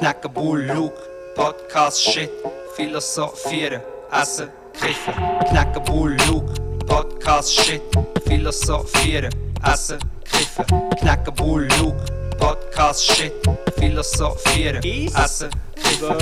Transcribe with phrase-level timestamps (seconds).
[0.00, 0.96] knacken Bull, Luke,
[1.36, 2.30] Podcast, Shit,
[2.74, 5.14] philosophieren, essen, kiffen.
[5.50, 6.54] Knacken Bull, Luke,
[6.86, 7.82] Podcast, Shit,
[8.26, 9.30] philosophieren,
[9.62, 10.64] essen, kiffen.
[11.00, 12.02] Knacken Bull, Luke,
[12.38, 13.32] Podcast, Shit,
[13.78, 16.16] philosophieren, essen, kiffen.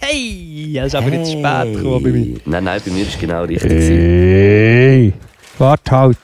[0.00, 2.40] Hey, er ist aber jetzt spät gekommen bei mir.
[2.46, 3.70] Nein, nein, bei mir ist genau richtig.
[3.70, 5.12] Hey,
[5.56, 6.18] warte halt.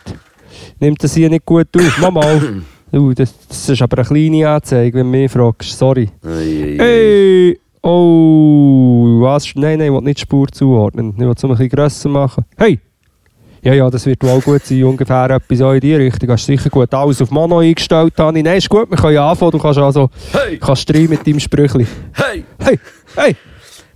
[0.80, 1.98] Nimmt das hier nicht gut auf?
[1.98, 2.11] Mach
[2.93, 5.77] Du, das, das ist aber eine kleine Anzeige, wenn du mich fragst.
[5.77, 6.09] Sorry.
[6.24, 6.79] Ei, ei, ei.
[6.79, 7.60] Hey!
[7.83, 9.45] Oh, was?
[9.55, 11.12] Nein, nein, ich will nicht die Spur zuordnen.
[11.15, 12.45] Ich will es ein bisschen grösser machen.
[12.57, 12.80] Hey!
[13.62, 16.30] Ja, ja, das wird wohl gut sein, ungefähr etwas auch in die Richtung.
[16.30, 18.43] Hast sicher gut alles auf Mono eingestellt, Dani.
[18.43, 19.51] Nein, ist gut, wir können ja anfangen.
[19.52, 20.57] Du kannst also Hey!
[20.59, 21.87] kannst rein mit deinem Sprüchli.
[22.12, 22.45] Hey!
[22.62, 22.79] Hey!
[23.16, 23.37] Hey!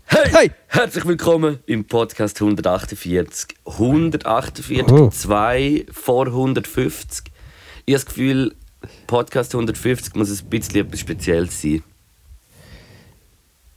[0.07, 0.29] Hey!
[0.33, 0.51] Hey!
[0.67, 3.57] Herzlich willkommen im Podcast 148.
[3.65, 5.09] 148, Oh.
[5.09, 7.27] 2 vor 150.
[7.87, 8.55] Ich habe das Gefühl,
[9.07, 11.83] Podcast 150 muss ein bisschen etwas Spezielles sein.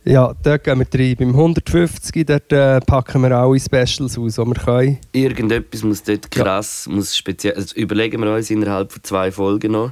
[0.06, 1.16] Ja, dort gehen wir rein.
[1.18, 4.98] Beim 150 dort, äh, packen wir alle Specials aus, die wir können.
[5.14, 7.54] Irgendetwas muss dort krass, muss speziell.
[7.56, 9.92] Also überlegen wir uns innerhalb von zwei Folgen noch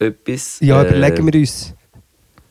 [0.00, 0.58] etwas.
[0.60, 1.74] Ja, Äh, überlegen wir uns.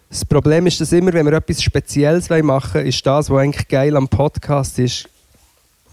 [0.09, 3.67] Das Problem ist, dass immer, wenn wir etwas Spezielles machen wollen, ist das, was eigentlich
[3.67, 5.09] geil am Podcast ist,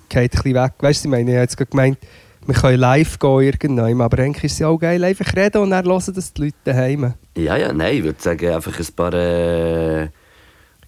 [0.09, 0.73] geht ein bisschen weg.
[0.79, 1.99] Weißt du, ich meine, ich habe jetzt gerade gemeint,
[2.47, 5.71] wir können live gehen irgendwann, aber eigentlich ist es ja auch geil, einfach reden und
[5.71, 7.15] dann hören das die Leute daheim.
[7.37, 10.09] Ja, ja, nein, ich würde sagen, einfach ein paar äh,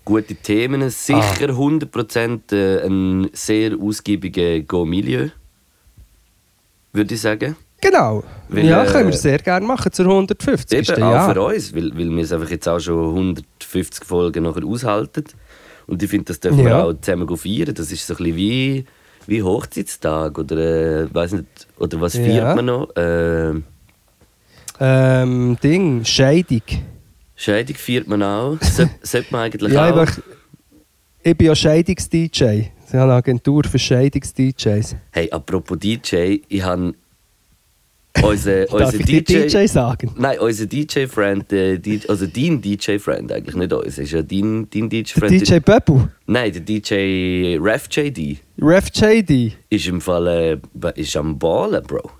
[0.04, 0.88] gute Themen.
[0.90, 5.28] Sicher 100% äh, ein sehr ausgiebiger Go-Milieu.
[6.92, 7.56] Würde ich sagen.
[7.80, 8.24] Genau.
[8.48, 10.90] Weil, ja, äh, können wir sehr gerne machen zur 150.
[10.90, 14.64] Eben, auch für uns, weil, weil wir es einfach jetzt auch schon 150 Folgen nachher
[14.64, 15.24] aushalten.
[15.86, 16.84] Und ich finde, das dürfen wir Ja.
[16.84, 17.74] auch zusammen feiern.
[17.74, 18.84] Das ist so ein bisschen wie,
[19.26, 20.56] wie Hochzeitstag oder,
[21.02, 21.46] äh, weiss nicht,
[21.78, 22.24] oder was Ja.
[22.24, 22.96] feiert man noch?
[22.96, 23.52] Äh,
[24.80, 26.62] Ähm, Ding, Scheidung.
[27.36, 28.58] Scheidung feiert man auch.
[28.62, 30.02] Soll- Sollte man eigentlich Ja, auch.
[30.08, 30.24] ich, bin-
[31.22, 32.44] ich bin ja Scheidungs-DJ.
[32.86, 34.96] Ich habe eine Agentur für Scheidungs-DJs.
[35.12, 36.94] Hey, apropos DJ, ich habe
[38.22, 40.12] unser ich dir DJ, DJ sagen?
[40.16, 45.30] Nein, unser DJ-Friend, äh, also dein DJ-Friend eigentlich, nicht uns, ist ja dein, dein DJ-Friend.
[45.30, 49.56] DJ Böbel, Nein, der DJ Ref JD Ref JD.
[49.68, 52.10] ist im Fall äh, ist am Ballen, Bro.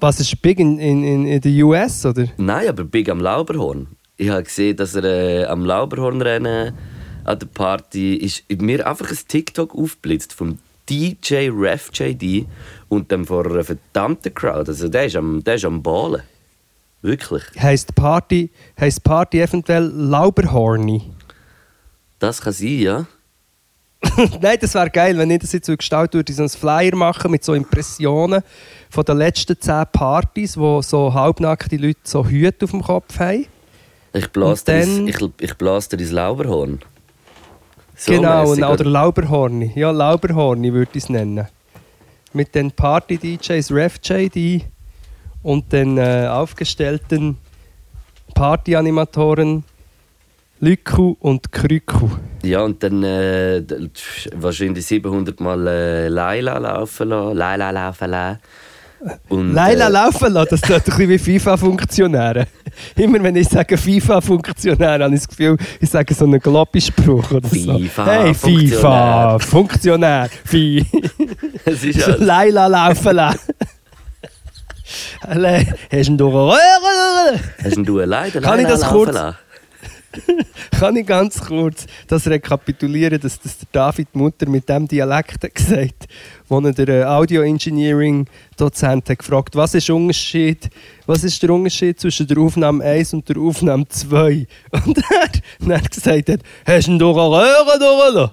[0.00, 2.28] Was ist big in, in, in, in den US, oder?
[2.36, 3.86] Nein, aber big am Lauberhorn.
[4.16, 6.74] Ich habe gesehen, dass er äh, am Lauberhornrennen
[7.24, 8.44] an der Party ist.
[8.60, 12.46] Mir einfach ein TikTok aufblitzt vom DJ Ref JD
[12.94, 14.68] und dann vor einer verdammten Crowd.
[14.70, 16.22] Also der ist am, der ist am Ballen.
[17.02, 17.42] Wirklich.
[17.60, 18.50] Heißt Party,
[18.80, 21.02] heisst Party eventuell Lauberhorny?
[22.18, 23.06] Das kann sein, ja.
[24.40, 27.30] Nein, das wäre geil, wenn ich das jetzt so gestaltet würde, so einen Flyer machen
[27.30, 28.42] mit so Impressionen
[28.90, 33.46] von den letzten 10 Partys, wo so halbnackte Leute so Hüte auf dem Kopf haben.
[34.12, 36.80] Ich blase dir, dann- ins- ich, ich blas dir ins Lauberhorn.
[37.96, 39.72] So genau, oder Lauberhorny.
[39.74, 41.46] Ja, Lauberhorny würde ich es nennen.
[42.34, 44.66] Mit den Party-DJs Ref JD
[45.42, 47.38] und den äh, aufgestellten
[48.34, 49.64] Party-Animatoren
[50.60, 52.08] Lyku und Kryku.
[52.42, 53.62] Ja, und dann äh,
[54.34, 57.36] wahrscheinlich 700 Mal äh, Laila laufen lassen.
[57.36, 58.40] Laila laufen lassen.
[59.28, 62.46] Und, Leila äh, laufen lassen, das tut ein bisschen wie FIFA-Funktionäre.
[62.96, 67.48] Immer wenn ich sage FIFA-Funktionär, habe ich das Gefühl, ich sage so einen Globby-Spruch oder
[67.48, 67.78] so.
[67.78, 70.86] FIFA, Hey, FIFA, Funktionär, Fi.
[72.18, 73.52] Leila laufen lassen.
[75.22, 77.40] Alle, Hast du einen Röhre?
[77.62, 79.36] hast du alleine Kann Laila ich das kurz- lassen?
[80.78, 85.54] Kann ich ganz kurz das rekapitulieren, dass das der David Mutter mit dem Dialekt hat
[85.54, 86.08] gesagt
[86.48, 88.26] wo er der äh, Audio Engineering
[88.56, 90.68] Dozent hat gefragt, was ist, Unterschied,
[91.06, 94.46] was ist der Unterschied zwischen der Aufnahme 1 und der Aufnahme 2?
[94.86, 95.30] Und er,
[95.60, 98.30] und er gesagt hat, hast du durch eine Röhre durchgelassen?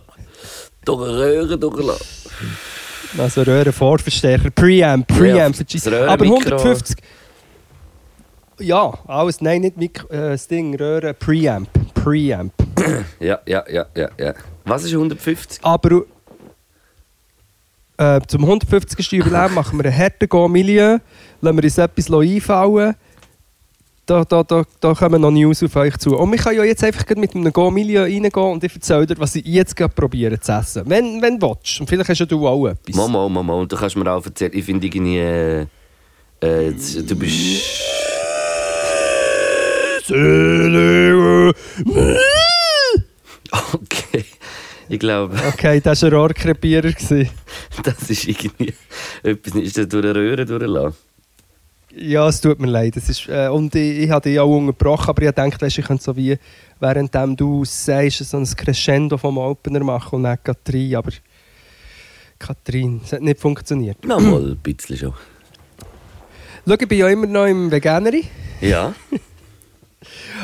[0.86, 2.06] Durch eine Röhre durchlassen.
[3.18, 5.56] Also Röhrenvorverstärker, Preamp, Preamp.
[5.86, 6.08] Ja.
[6.08, 6.98] Aber 150.
[8.62, 12.54] Ja, alles, nein, nicht Mikro, äh, das Ding, Röhren, Preamp, Preamp.
[13.20, 14.34] Ja, ja, ja, ja, ja.
[14.66, 15.64] Was ist 150?
[15.64, 16.04] Aber
[17.98, 19.12] äh, zum 150.
[19.12, 20.98] Jubiläum machen wir einen harten Go-Milieu,
[21.42, 22.96] lassen wir uns etwas einfallen.
[24.08, 26.18] Da, da, da, da kommen noch News auf euch zu.
[26.18, 29.36] Und wir können ja jetzt einfach mit einem Go-Milieu reingehen und ich erzähle dir, was
[29.36, 30.84] ich jetzt gerade probiere zu essen.
[30.88, 31.80] Wenn, wenn du willst.
[31.80, 32.96] Und vielleicht hast ja du auch etwas.
[32.96, 35.18] Mama, Mama, und du kannst mir auch erzählen, ich finde irgendwie.
[35.20, 35.68] Äh,
[36.42, 37.91] äh, du bist.
[43.74, 44.26] Okay.
[44.90, 46.92] Ich glaube, Okay, das war ein Rohrkrepierer.
[47.84, 48.74] das ist irgendwie.
[49.24, 50.98] Etwas ist das durch eine Röhre durchlassen.
[51.96, 52.98] Ja, es tut mir leid.
[52.98, 55.86] Es ist, äh, und ich, ich habe dich auch unterbrochen, aber ich dachte, weißt, ich
[55.86, 56.38] könnte so wie,
[56.80, 60.96] währenddem du sagst, so ein Crescendo vom Opener machen und nicht Katrin.
[60.96, 61.12] Aber
[62.40, 64.04] Katrin, es hat nicht funktioniert.
[64.06, 65.14] Noch mal ein bisschen schon.
[66.68, 68.26] Schau, ich bin ja immer noch im Veganery.
[68.62, 68.94] Ja.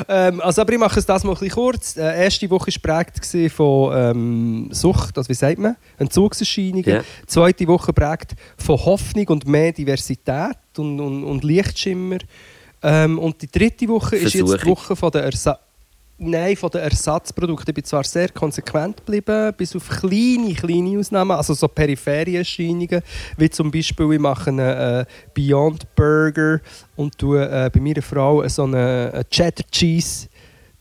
[0.08, 1.94] Ähm, also, aber ich mache es das mal ein bisschen kurz.
[1.94, 6.84] Die erste Woche war geprägt von ähm, Sucht, also wie sagt man, Entzugserscheinungen.
[6.84, 7.00] Ja.
[7.00, 12.18] Die zweite Woche prägt von Hoffnung und mehr Diversität und, und, und Lichtschimmer.
[12.82, 14.70] Ähm, und die dritte Woche ist jetzt die Versuchung.
[14.70, 15.58] Woche von der Ersa
[16.20, 17.70] Nein, von den Ersatzprodukten.
[17.70, 23.02] Ich bin zwar sehr konsequent geblieben, bis auf kleine, kleine Ausnahmen, also so periphere Erscheinungen,
[23.36, 26.60] wie zum Beispiel, ich mache einen äh, Beyond Burger
[26.96, 30.26] und tue äh, bei meiner Frau so einen äh, Cheddar Cheese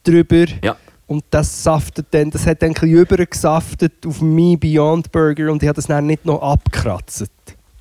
[0.04, 0.45] drüber.
[0.63, 0.75] Ja.
[1.06, 5.62] Und das saftet dann, das hat dann ein bisschen übergesaftet auf meinen Beyond Burger und
[5.62, 7.31] ich habe das dann nicht noch abgekratzt.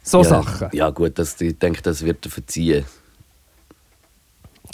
[0.03, 0.69] So ja, Sachen.
[0.73, 2.85] Ja, gut, das, ich denke, das wird er verziehen.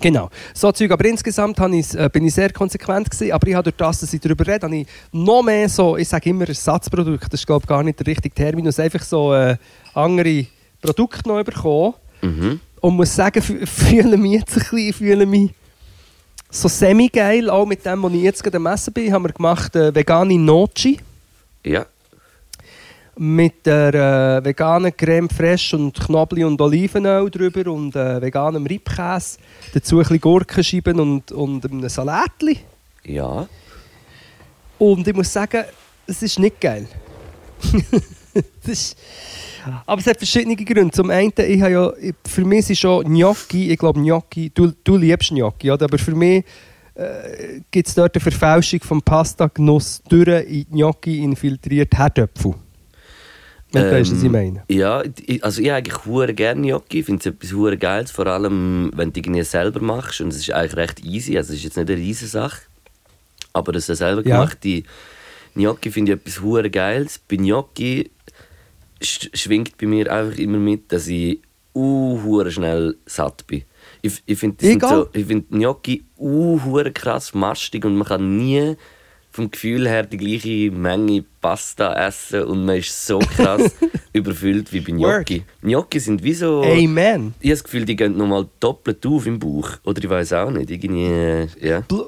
[0.02, 0.28] Genau.
[0.52, 0.90] So Zeug.
[0.90, 3.32] Aber insgesamt ich, äh, bin ich sehr konsequent gewesen.
[3.32, 6.08] Aber ich habe durch das, dass ich darüber rede, habe ich noch mehr so, ich
[6.08, 9.56] sage immer Ersatzprodukt, das ist glaube gar nicht der richtige Terminus, einfach so äh,
[9.94, 10.46] andere
[10.81, 11.94] Produkte noch bekommen.
[12.20, 12.60] Mhm.
[12.81, 15.50] Und muss sagen, fü- fühle mich jetzt ein bisschen, fühle mich
[16.50, 19.75] so semi-geil, auch mit dem, was ich jetzt gerade am Essen bin, haben wir gemacht
[19.75, 20.98] äh, vegane Noci
[21.64, 21.87] Ja.
[23.22, 29.38] Mit der äh, veganen Creme fraiche und Knoblauch und Olivenöl drüber und äh, veganem Reibkäse.
[29.72, 32.58] Dazu ein bisschen Gurkenscheiben und, und einem Salatli.
[33.04, 33.46] Ja.
[34.76, 35.62] Und ich muss sagen,
[36.04, 36.88] es ist nicht geil.
[38.66, 38.98] ist,
[39.86, 40.90] aber es hat verschiedene Gründe.
[40.90, 41.92] Zum einen, ich habe ja,
[42.26, 45.84] für mich ist schon Gnocchi, ich glaube Gnocchi, du, du liebst Gnocchi, oder?
[45.84, 46.44] aber für mich
[46.96, 52.56] äh, gibt es dort eine Verfälschung vom Pasta-Genuss durch in Gnocchi infiltriert Herdöpfel.
[53.72, 54.64] Wenn du weißt, was ich Ähm, meine.
[54.69, 57.00] Ja, ich, also ich eigentlich hure gerne Gnocchi.
[57.00, 60.20] Ich finde es etwas hure Geiles, vor allem wenn du irgendwie selber machst.
[60.20, 62.62] Und es ist eigentlich recht easy, also es ist jetzt nicht eine riesige Sache.
[63.52, 64.36] Aber das selber Ja.
[64.38, 64.82] gemachte
[65.54, 67.19] Gnocchi finde ich etwas hure Geiles.
[67.19, 68.10] Bei Gnocchi
[69.02, 71.40] sch schwingt bei mir einfach immer mit, dass ich
[71.74, 73.64] uh, schnell satt bin.
[74.00, 76.58] Ich, ich finde so, ich find Gnocchi uh,
[76.94, 78.76] krass mastig und man kann nie
[79.32, 83.75] vom Gefühl her die gleiche Menge Pasta essen und man ist so krass
[84.12, 85.43] überfüllt wie bei Gnocchi.
[85.62, 86.62] Gnocchi sind wie so...
[86.62, 87.34] Amen.
[87.40, 89.70] Ich habe das Gefühl, die gehen nochmal doppelt auf im Bauch.
[89.84, 90.70] Oder ich weiß auch nicht.
[90.70, 91.81] Irgendwie, äh.
[91.88, 92.06] Pl-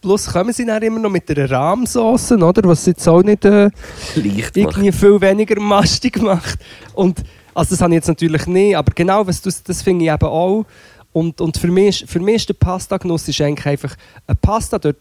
[0.00, 2.62] Plus kommen sie dann immer noch mit einer Rahmsauce, oder?
[2.68, 3.70] Was jetzt auch nicht äh,
[4.14, 4.92] Leicht irgendwie machen.
[4.92, 6.58] viel weniger mastig macht.
[6.92, 7.22] Und,
[7.54, 10.26] also das habe ich jetzt natürlich nicht, aber genau was du, das finde ich eben
[10.26, 10.66] auch.
[11.14, 13.94] Und, und für, mich, für mich ist der Pasta-Genuss ist eigentlich einfach
[14.26, 14.96] eine Pasta, dort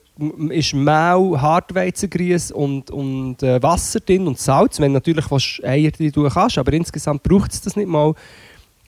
[0.50, 6.12] ist Mehl, Hartweizengrieß und, und äh, Wasser drin und Salz, wenn natürlich was Eier drin
[6.12, 8.13] tun kannst, aber insgesamt braucht es das nicht mal.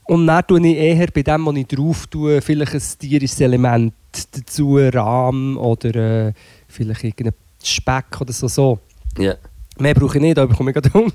[0.04, 3.92] Und dann tue ich eher bei dem, was ich drauf tue, vielleicht ein tierisches Element
[4.30, 6.32] dazu, Rahm oder äh,
[6.68, 8.46] vielleicht irgendein Speck oder so.
[8.46, 8.78] so.
[9.18, 9.34] Ja.
[9.78, 11.12] Mehr brauche ich nicht, da bekomme ich gerade Hunger.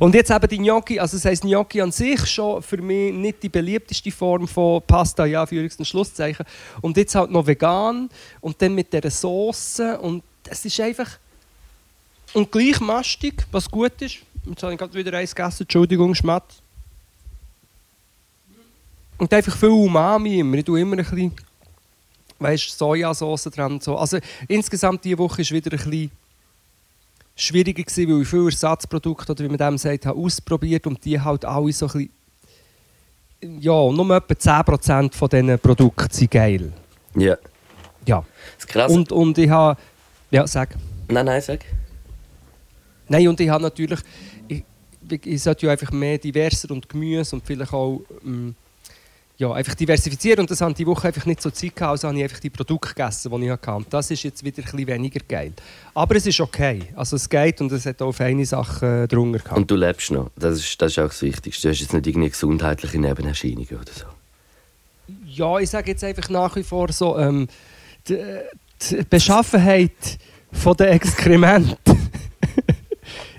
[0.00, 3.42] Und jetzt eben die Gnocchi, also das heisst Gnocchi an sich schon für mich nicht
[3.42, 6.46] die beliebteste Form von Pasta, ja, für und Schlusszeichen.
[6.80, 8.08] Und jetzt halt noch vegan
[8.40, 11.18] und dann mit dieser Sauce und es ist einfach
[12.32, 14.18] und gleich mastig, was gut ist.
[14.46, 16.44] Jetzt habe ich gerade wieder eins gegessen, Entschuldigung, Schmatt.
[19.18, 21.32] Und einfach viel Umami immer, ich tue immer ein bisschen,
[22.38, 23.98] weißt, Sojasauce dran so.
[23.98, 26.10] Also insgesamt diese Woche ist wieder ein bisschen
[27.40, 31.20] schwieriger gewesen, weil ich viele Ersatzprodukte, oder wie man dem sagt, habe ausprobiert und die
[31.20, 32.10] halt alle so ein
[33.40, 36.72] bisschen, ja, nur etwa 10% von diesen Produkten sind geil.
[37.14, 37.36] Ja.
[38.06, 38.24] Ja.
[38.56, 38.92] Das krass.
[38.92, 39.80] Und, und ich habe,
[40.30, 40.76] ja, sag.
[41.08, 41.64] Nein, nein, sag.
[43.08, 44.00] Nein, und ich habe natürlich,
[44.46, 44.62] ich,
[45.08, 48.54] ich, ich sollte ja einfach mehr diverser und Gemüse und vielleicht auch ähm,
[49.40, 52.08] ja, einfach diversifizieren und das habe ich die Woche einfach nicht so Zeit gehabt, also
[52.08, 53.72] habe ich einfach die Produkte gegessen, die ich hatte.
[53.72, 55.54] Und das ist jetzt wieder ein bisschen weniger geil.
[55.94, 59.38] Aber es ist okay, also es geht und es hat auch feine Sachen äh, drunter
[59.38, 59.56] gehabt.
[59.56, 60.30] Und du lebst noch.
[60.36, 61.62] Das ist, das ist auch das Wichtigste.
[61.62, 64.04] Du hast jetzt nicht irgendwie gesundheitliche Nebenerscheinungen oder so.
[65.24, 67.48] Ja, ich sage jetzt einfach nach wie vor so, ähm,
[68.08, 68.18] die,
[68.90, 70.18] die Beschaffenheit
[70.52, 71.99] von der Exkrementen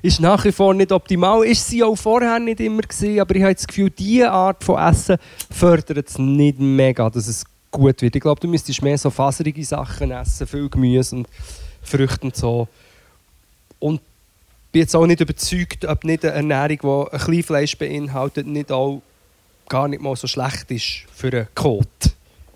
[0.02, 1.46] ist nach wie vor nicht optimal.
[1.46, 4.80] Ist sie auch vorher nicht immer gewesen, aber ich habe das Gefühl, diese Art von
[4.80, 5.18] Essen
[5.52, 8.16] fördert es nicht mega, dass es gut wird.
[8.16, 11.28] Ich glaube, du müsstest mehr so faserige Sachen essen, viel Gemüse und
[11.82, 12.68] Früchte und so.
[13.80, 14.02] Und
[14.72, 19.02] bin jetzt auch nicht überzeugt, ob nicht eine Ernährung, die ein Kleinfleisch beinhaltet, nicht auch
[19.68, 21.88] gar nicht mal so schlecht ist für einen Kot.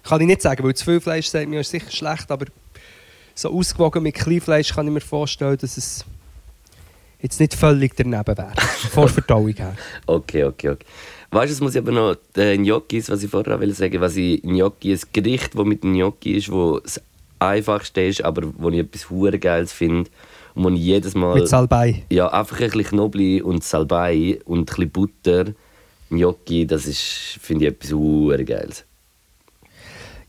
[0.03, 2.45] Kann ich nicht sagen, weil zu viel Fleisch sagt mir ist sicher schlecht, aber
[3.33, 6.05] so ausgewogen mit Kleinfleisch kann ich mir vorstellen, dass es
[7.25, 8.53] jetzt nicht völlig daneben wäre,
[8.91, 9.75] vor Verdauung her.
[10.05, 10.85] Okay, okay, okay.
[11.31, 14.15] Weißt du, es muss ich aber noch äh, Gnocchis, was ich vorher will sagen, was
[14.15, 17.01] ich Gnocchi, ein Gericht, das mit Gnocchi ist, wo das
[17.39, 20.09] einfachste ist, aber wo ich etwas hure geiles finde
[20.53, 22.03] und wo ich jedes Mal Mit Salbei.
[22.09, 25.45] ja einfach ein bisschen Knoblauch und Salbei und ein bisschen Butter
[26.09, 28.85] Gnocchi, das ist finde ich etwas hure geiles.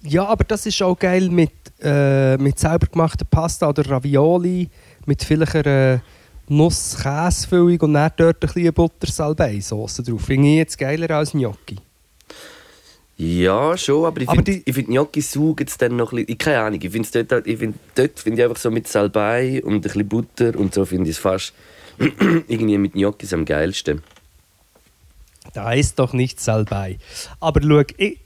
[0.02, 4.68] Ja, aber das ist auch geil mit, äh, mit selber gemachter Pasta oder Ravioli,
[5.04, 6.00] mit vielleicht einer
[6.48, 10.22] Nuss-Käsefüllung und dann dort ein bisschen Butter-Salbei-Sauce drauf.
[10.22, 11.76] Finde ich jetzt geiler als Gnocchi.
[13.18, 16.32] Ja, schon, aber ich finde find Gnocchi saugen es dann noch ein bisschen.
[16.32, 18.86] Ich keine Ahnung, ich finde dort, halt- ich find, dort finde ich einfach so mit
[18.86, 21.54] Salbei und ein bisschen Butter und so finde ich es fast
[21.98, 24.02] irgendwie mit Gnocchis am geilsten.
[25.54, 26.98] Da ist doch nicht Salbei.
[27.40, 28.18] Aber schau, ich,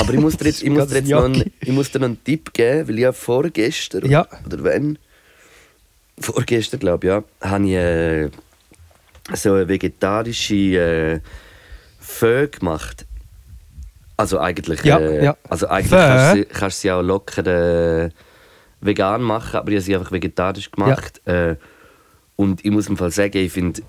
[0.00, 2.06] Aber ich muss dir jetzt, ich muss dir jetzt noch, einen, ich muss dir noch
[2.08, 4.26] einen Tipp geben, weil ich habe vorgestern, Ja.
[4.44, 4.98] oder wenn,
[6.18, 8.30] vorgestern glaube ich, ja, habe ich äh,
[9.34, 11.20] so eine vegetarische äh,
[12.00, 13.04] Fö gemacht.
[14.16, 15.36] Also eigentlich, Ja, äh, ja.
[15.48, 17.46] Also eigentlich kannst du, sie- kannst du sie auch locker
[18.04, 18.10] äh,
[18.80, 21.20] vegan machen, aber ich habe sie einfach vegetarisch gemacht.
[21.26, 21.56] Äh,
[22.36, 23.82] und ich muss im Fall sagen, ich finde,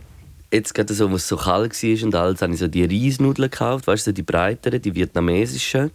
[0.51, 3.87] jetzt gerade so, was so kalt war und alles, habe ich so die Reisnudeln gekauft,
[3.87, 5.91] weißt du, so die breiteren, die vietnamesischen.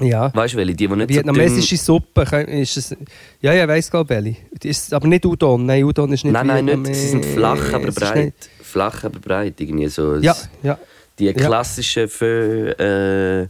[0.00, 0.30] Ja.
[0.34, 0.74] Weißt du, welche?
[0.74, 2.96] Die, die nicht Vietnamesische Suppe kann- ist es.
[3.40, 4.36] Ja, ja, ich weiss glaube welche.
[4.62, 5.66] Ist aber nicht Udon.
[5.66, 6.32] Nein, Udon ist so nicht.
[6.32, 6.94] Nein, nein, nicht.
[6.94, 8.34] Sie sind flach, aber Es breit.
[8.62, 9.60] Flach, aber breit.
[9.60, 10.16] Irgendwie so.
[10.16, 10.78] Ja, ja.
[11.18, 11.32] Die Ja.
[11.32, 13.48] klassischen Fö, äh,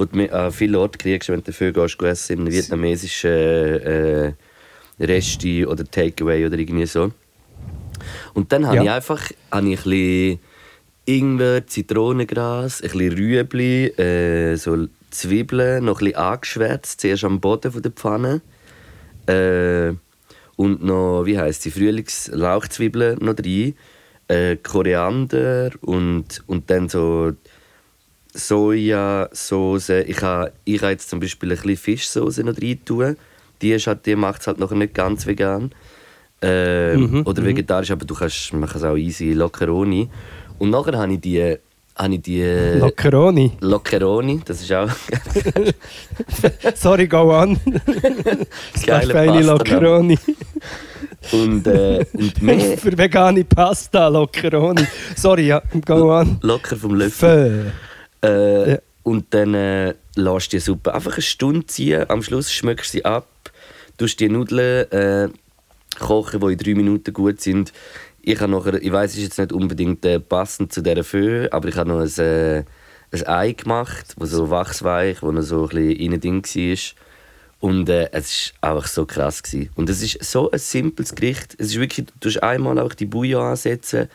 [0.00, 4.32] die du an vielen Orten kriegst, wenn du Fö gehst, essen, in einem vietnamesischen äh,
[5.00, 7.10] Resti oder Takeaway oder irgendwie so.
[8.34, 8.82] Und dann habe Ja.
[8.84, 10.38] ich einfach habe ich ein bisschen
[11.06, 17.72] Ingwer, Zitronengras, ein bisschen Rüebli, äh, so Zwiebeln, noch ein bisschen angeschwärzt, zuerst am Boden
[17.72, 18.40] von der Pfanne.
[19.26, 19.94] Äh,
[20.56, 23.74] und noch, wie heisst die, Frühlingslauchzwiebeln noch rein.
[24.28, 27.32] Äh, Koriander und, und dann so
[28.34, 29.90] Sojasauce.
[29.90, 33.16] Ich habe ich ha jetzt zum Beispiel ein bisschen Fischsauce noch rein tun.
[33.62, 35.72] Die, ist halt, die macht es halt noch nicht ganz vegan.
[36.40, 40.08] Äh, Mhm, oder vegetarisch, aber du kannst, man kann es auch easy locker ohne.
[40.58, 41.56] Und nachher habe ich die,
[41.98, 42.42] habe ich die
[42.78, 43.52] Lockeroni.
[43.60, 44.88] Lockeroni, das ist auch
[46.74, 47.58] Sorry, go on.
[48.86, 49.52] geile feine Pasta.
[49.52, 50.18] Lockeroni.
[51.32, 54.86] Und, äh, und mehr Für vegane Pasta, Lockeroni.
[55.16, 56.38] Sorry, ja, go on.
[56.42, 57.72] locker vom Löffel.
[58.22, 58.78] Äh, Ja.
[59.04, 62.04] Und dann äh, lässt die Suppe einfach eine Stunde ziehen.
[62.08, 63.26] Am Schluss schmeckst du sie ab.
[63.96, 65.28] Tust die Nudeln äh,
[65.98, 67.72] kochen, die in drei Minuten gut sind.
[68.22, 71.48] Ich habe nachher, ich weiß, es ist jetzt nicht unbedingt äh, passend zu dieser Fö,
[71.50, 72.64] aber ich habe noch ein, äh,
[73.10, 76.78] ein Ei gemacht, das so wachsweich, wo noch so ein bisschen innen drin war.
[77.60, 79.42] Und äh, es war einfach so krass.
[79.42, 79.70] Gewesen.
[79.74, 81.56] Und es ist so ein simples Gericht.
[81.58, 84.08] Es ist wirklich, du tust einmal einfach die Bouillon ansetzen,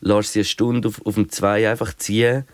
[0.00, 2.44] lässt sie eine Stunde auf, auf dem Zwei einfach ziehen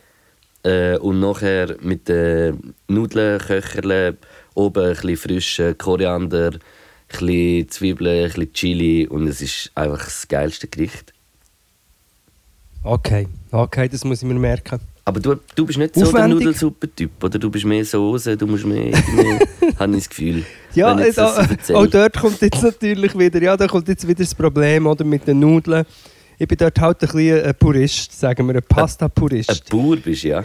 [0.62, 4.16] äh, und nachher mit den Nudeln köcherle
[4.54, 6.52] oben ein bisschen frischen Koriander,
[7.19, 11.12] bisschen Zwiebeln, ein bisschen Chili und es ist einfach das geilste Gericht.
[12.85, 14.81] Okay, okay, das muss ich mir merken.
[15.04, 16.28] Aber du, du bist nicht so der.
[16.28, 17.38] Nudelsuppe-Typ, oder?
[17.38, 18.87] Du bist mehr Soße, du musst mehr...
[18.87, 19.47] irgendwie-
[19.78, 20.45] habe ich das Gefühl.
[20.75, 21.78] Ja, jetzt das erzähle.
[21.78, 25.26] auch dort kommt jetzt natürlich wieder, ja, da kommt jetzt wieder das Problem oder, mit
[25.26, 25.85] den Nudeln.
[26.38, 29.69] Ich bin dort halt ein bisschen ein Purist, sagen wir, ein Ein Pasta-Purist.
[29.71, 30.45] Bauer bist du, ja.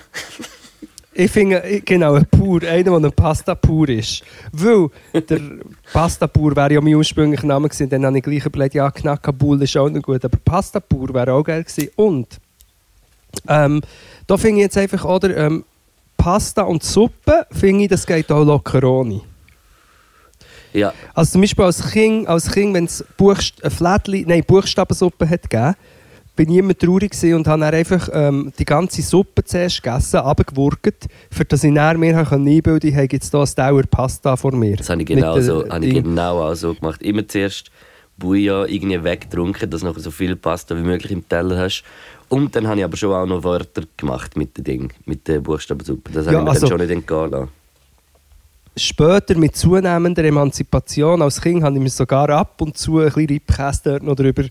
[1.20, 4.22] Ich finde, genau, ein Pur, einer, der ein Pasta-Pur ist.
[4.52, 5.40] Weil der
[5.92, 9.76] Pasta-Pur wäre ja mein ursprünglicher Name gewesen, dann habe ich gleich überlegt, ja, Knackabul ist
[9.78, 11.90] auch noch gut, aber Pasta-Pur wäre auch geil gewesen.
[11.96, 12.28] Und
[13.48, 13.82] ähm,
[14.28, 15.64] da finde ich jetzt einfach, oder, ähm,
[16.18, 19.22] Pasta und Suppe, finde ich, das geht auch locker ohne.
[20.74, 25.28] Ja, Also zum Beispiel als Kind, als kind wenn es Buchst ein Flättli, nein, Buchstabensuppe
[25.28, 25.74] hat gegeben,
[26.38, 31.44] bin ich immer traurig und habe einfach ähm, die ganze Suppe zuerst gegessen, abgewurgt, für
[31.44, 34.56] dass ich dann mir habe einbilden konnte, ich habe jetzt hier ein Dauer Pasta vor
[34.56, 34.77] mir.
[34.77, 37.01] das habe ich genau, so, habe ich genau auch so gemacht.
[37.01, 37.72] Immer zuerst
[38.17, 41.84] Bouillon irgendwie weggetrunken, dass du nachher so viel Pasta wie möglich im Teller hast.
[42.29, 45.39] Und dann habe ich aber schon auch noch Wörter gemacht mit dem Ding, mit der
[45.39, 46.12] Buchstabensuppe.
[46.12, 47.50] Das habe Ja, ich mir also- dann schon nicht entgehen lassen.
[48.78, 53.28] Später mit zunehmender Emanzipation als Kind habe ich mir sogar ab und zu ein bisschen
[53.28, 54.44] Reibkäse dort noch drüber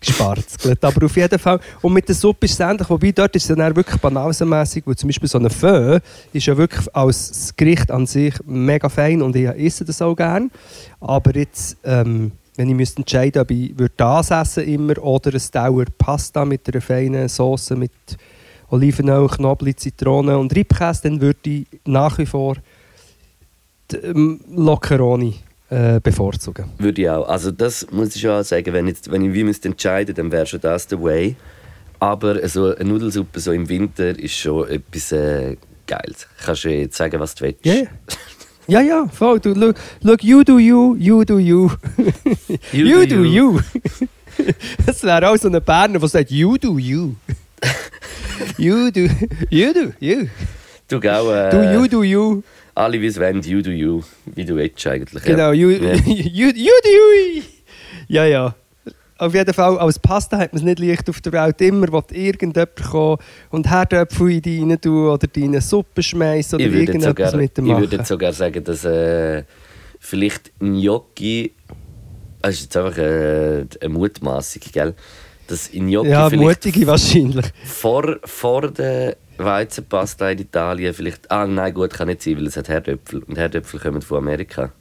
[0.00, 0.84] gesparzelt.
[0.84, 3.56] Aber auf jeden Fall, und mit der Suppe ist es ähnlich, wobei dort ist es
[3.56, 6.00] dann wirklich banausenmässig, weil zum Beispiel so eine Fö
[6.32, 10.50] ist ja wirklich als Gericht an sich mega fein und ich esse das auch gern.
[11.00, 15.42] Aber jetzt, ähm, wenn ich müsste entscheiden ob ich würde das essen immer oder ein
[15.52, 17.92] Dauer Pasta mit einer feinen Sauce mit
[18.68, 22.56] Olivenöl, Knoblauch, Zitrone und Reibkäse, dann würde ich nach wie vor
[24.54, 25.36] Lockeroni
[25.70, 26.66] äh, bevorzugen.
[26.78, 27.28] Würde ich auch.
[27.28, 30.32] Also das muss ich schon auch sagen, wenn, jetzt, wenn ich wie müsste entscheiden, dann
[30.32, 31.36] wäre schon das der Way.
[31.98, 35.56] Aber so eine Nudelsuppe so im Winter ist schon etwas äh,
[35.86, 36.26] Geiles.
[36.44, 37.64] Kannst du jetzt sagen, was du willst?
[37.64, 37.86] Ja, ja.
[38.66, 39.40] Ja, ja, voll.
[39.40, 41.70] Du, look, look, you do you, you do you.
[42.72, 43.58] You You, do do you.
[43.58, 43.60] you.
[44.86, 47.14] Das wäre auch so ein Berner, der sagt, you do you.
[48.56, 49.08] you do,
[49.50, 50.28] you do you.
[50.88, 52.42] Du gell, äh, Do you do you.
[52.80, 54.02] Alle wie es wollen, you do you,
[54.34, 55.22] wie du willst eigentlich.
[55.22, 55.92] Genau, you, Ja.
[56.06, 57.42] you, you do you.
[58.08, 58.54] Ja, ja.
[59.18, 61.60] Auf jeden Fall, als Pasta hat man es nicht leicht auf der Welt.
[61.60, 63.18] Immer will irgendjemand kommen
[63.50, 67.30] und Herdöpfel in die rein tun oder in eine Suppe schmeißen oder ich würde irgendetwas
[67.32, 67.82] sogar, mit dem ich machen.
[67.82, 69.44] würde jetzt sogar sagen, dass äh,
[69.98, 71.52] vielleicht Gnocchi,
[72.40, 74.94] das ist jetzt einfach äh, eine Mutmaßung, gell?
[75.46, 77.46] Dass Gnocchi ja, vielleicht mutige wahrscheinlich.
[77.64, 81.30] vor, vor der Weizenpasta in Italien vielleicht.
[81.30, 83.22] Ah, nein, gut, kann nicht sein, weil es hat Herdöpfel.
[83.22, 84.72] Und Herdöpfel kommen von Amerika.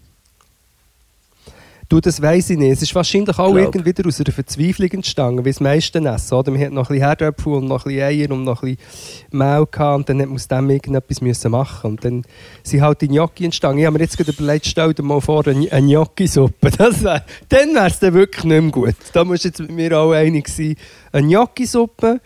[1.89, 2.71] Du, das weiss ich nicht.
[2.71, 3.57] Es ist wahrscheinlich auch Glaub.
[3.57, 6.35] irgendwie wieder aus einer Verzweiflung entstanden, wie das meiste essen.
[6.35, 6.51] Oder?
[6.51, 9.39] Man hat noch ein bisschen Herdöpfel und noch ein bisschen Eier und noch ein bisschen
[9.39, 12.25] Mehl gehabt und dann hat man aus dem irgendetwas müssen machen Und dann
[12.61, 13.79] sind halt die Gnocchi entstanden.
[13.79, 16.69] Ich habe mir jetzt gerade überlegt, stell dir mal vor, eine eine Gnocchi-Suppe.
[17.01, 18.95] Wär, dann wäre es dann wirklich nicht mehr gut.
[19.13, 20.75] Da musst du jetzt mit mir auch einig sein.
[21.11, 22.21] Eine Gnocchi-Suppe?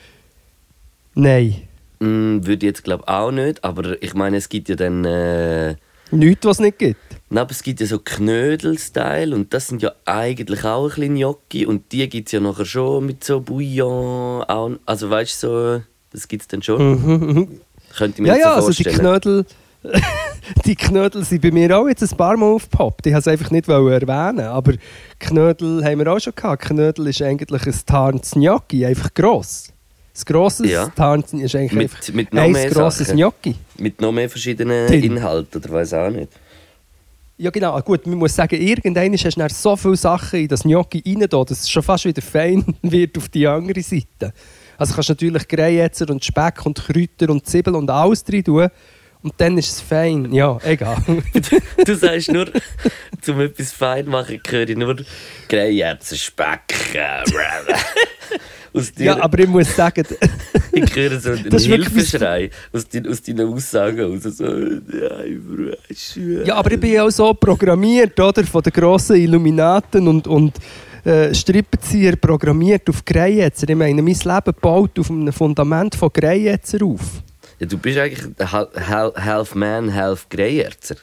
[1.15, 1.69] Nein.
[2.03, 5.05] Mm, würde ich jetzt glaube auch nicht, aber ich meine, es gibt ja dann.
[5.05, 5.75] Äh,
[6.12, 7.00] Nichts, was es nicht gibt.
[7.29, 11.15] Nein, aber es gibt ja so Knödel-Style und das sind ja eigentlich auch ein bisschen
[11.15, 14.43] Gnocchi und die gibt es ja nachher schon mit so Bouillon.
[14.43, 15.81] Auch, also weißt du, so,
[16.12, 16.79] das gibt es dann schon.
[16.81, 17.62] Mhm.
[17.98, 19.00] Könnte ich mir Ja, jetzt ja, so also die vorstellen.
[19.00, 19.45] Knödel,
[20.65, 23.07] die Knödel sind bei mir auch jetzt ein paar Mal aufgepoppt.
[23.07, 24.74] Ich wollte es einfach nicht erwähnen, aber
[25.19, 26.63] Knödel haben wir auch schon gehabt.
[26.65, 29.69] Knödel ist eigentlich ein Tarns Gnocchi, einfach gross.
[30.13, 30.88] Das grosse Ja.
[30.89, 33.17] Tarns ist eigentlich Mit- einfach mit noch ein mehr grosses Sachen.
[33.17, 33.55] Gnocchi.
[33.79, 35.03] Mit noch mehr verschiedenen Drin.
[35.03, 36.32] Inhalten oder weiß auch nicht.
[37.38, 40.62] Ja genau, Ah, gut, man muss sagen, irgendwann hast du so viele Sachen in das
[40.62, 44.34] Gnocchi rein, da, dass es schon fast wieder fein wird auf die andere Seite.
[44.77, 48.67] Also kannst du natürlich Greyetzer und Speck und Kräuter und Zwiebeln und alles drin tun
[49.24, 50.32] und dann ist es fein.
[50.32, 50.98] Ja, egal.
[51.86, 52.51] Du sagst nur,
[53.22, 54.95] zum etwas fein machen, höre ich nur
[55.49, 56.93] Greyerzen, Speck.
[58.73, 60.05] aus dir, ja, aber ich muss sagen,
[60.71, 64.23] ich höre so einen Hilfeschrei aus, dein, aus deinen Aussagen raus.
[64.23, 65.75] So, nein,
[66.45, 68.43] Ja, aber ich bin ja auch so programmiert, oder?
[68.43, 70.57] Von den grossen Illuminaten und, und
[71.05, 73.69] äh, Strippenzieher programmiert auf Greyetzer.
[73.69, 77.21] Ich meine, mein Leben baut auf einem Fundament von Greyetzer auf.
[77.59, 80.95] Ja, du bist eigentlich Half Man, Half Greyerzer.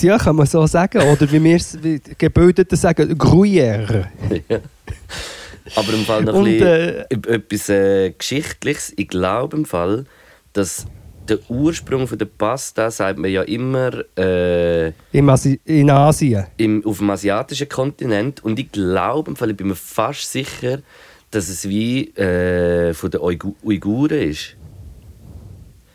[0.00, 1.00] Ja, kann man so sagen.
[1.02, 1.76] Oder wie wir es
[2.18, 4.06] Gebildeten sagen, Gruyère.
[4.48, 4.60] Ja.
[5.74, 8.92] Aber im Fall noch Und, ein äh, etwas äh, Geschichtliches.
[8.96, 10.04] Ich glaube im Fall,
[10.52, 10.86] dass
[11.28, 16.46] der Ursprung von der Pasta, sagt man ja immer, äh, Im Asi in Asien.
[16.56, 18.44] im, auf dem asiatischen Kontinent.
[18.44, 20.78] Und ich glaube im Fall, ich bin mir fast sicher,
[21.32, 24.54] dass es wie äh, von den Uigu Uiguren ist.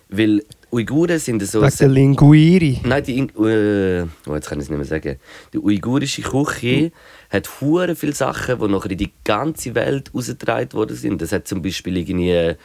[0.09, 1.61] Weil Uiguren sind so...
[1.61, 2.79] Wegen der Linguiri.
[2.83, 5.15] Nein, die, In- äh, oh, jetzt kann ich es nicht mehr sagen.
[5.53, 6.91] Die uigurische Küche
[7.31, 11.21] hat hure viele Sachen, die nachher in die ganze Welt ausgetragen worden sind.
[11.21, 12.55] Das hat zum Beispiel irgendwie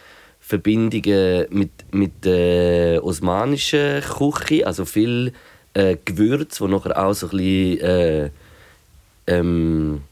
[0.40, 5.32] Verbindungen mit, mit der osmanischen Küche, also viel
[5.74, 8.30] äh, Gewürz, die nachher auch so ein bisschen äh,
[9.28, 10.02] ähm,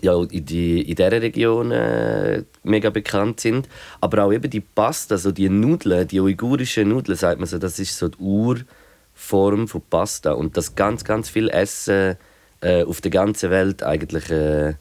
[0.00, 3.68] ja, in, die, in dieser Region äh, mega bekannt sind.
[4.00, 7.78] Aber auch eben die Pasta, so die Nudeln, die uigurischen Nudeln, sagt man so, das
[7.78, 10.32] ist so die Urform von Pasta.
[10.32, 12.16] Und das ganz, ganz viel Essen
[12.62, 14.74] äh, auf der ganzen Welt eigentlich äh,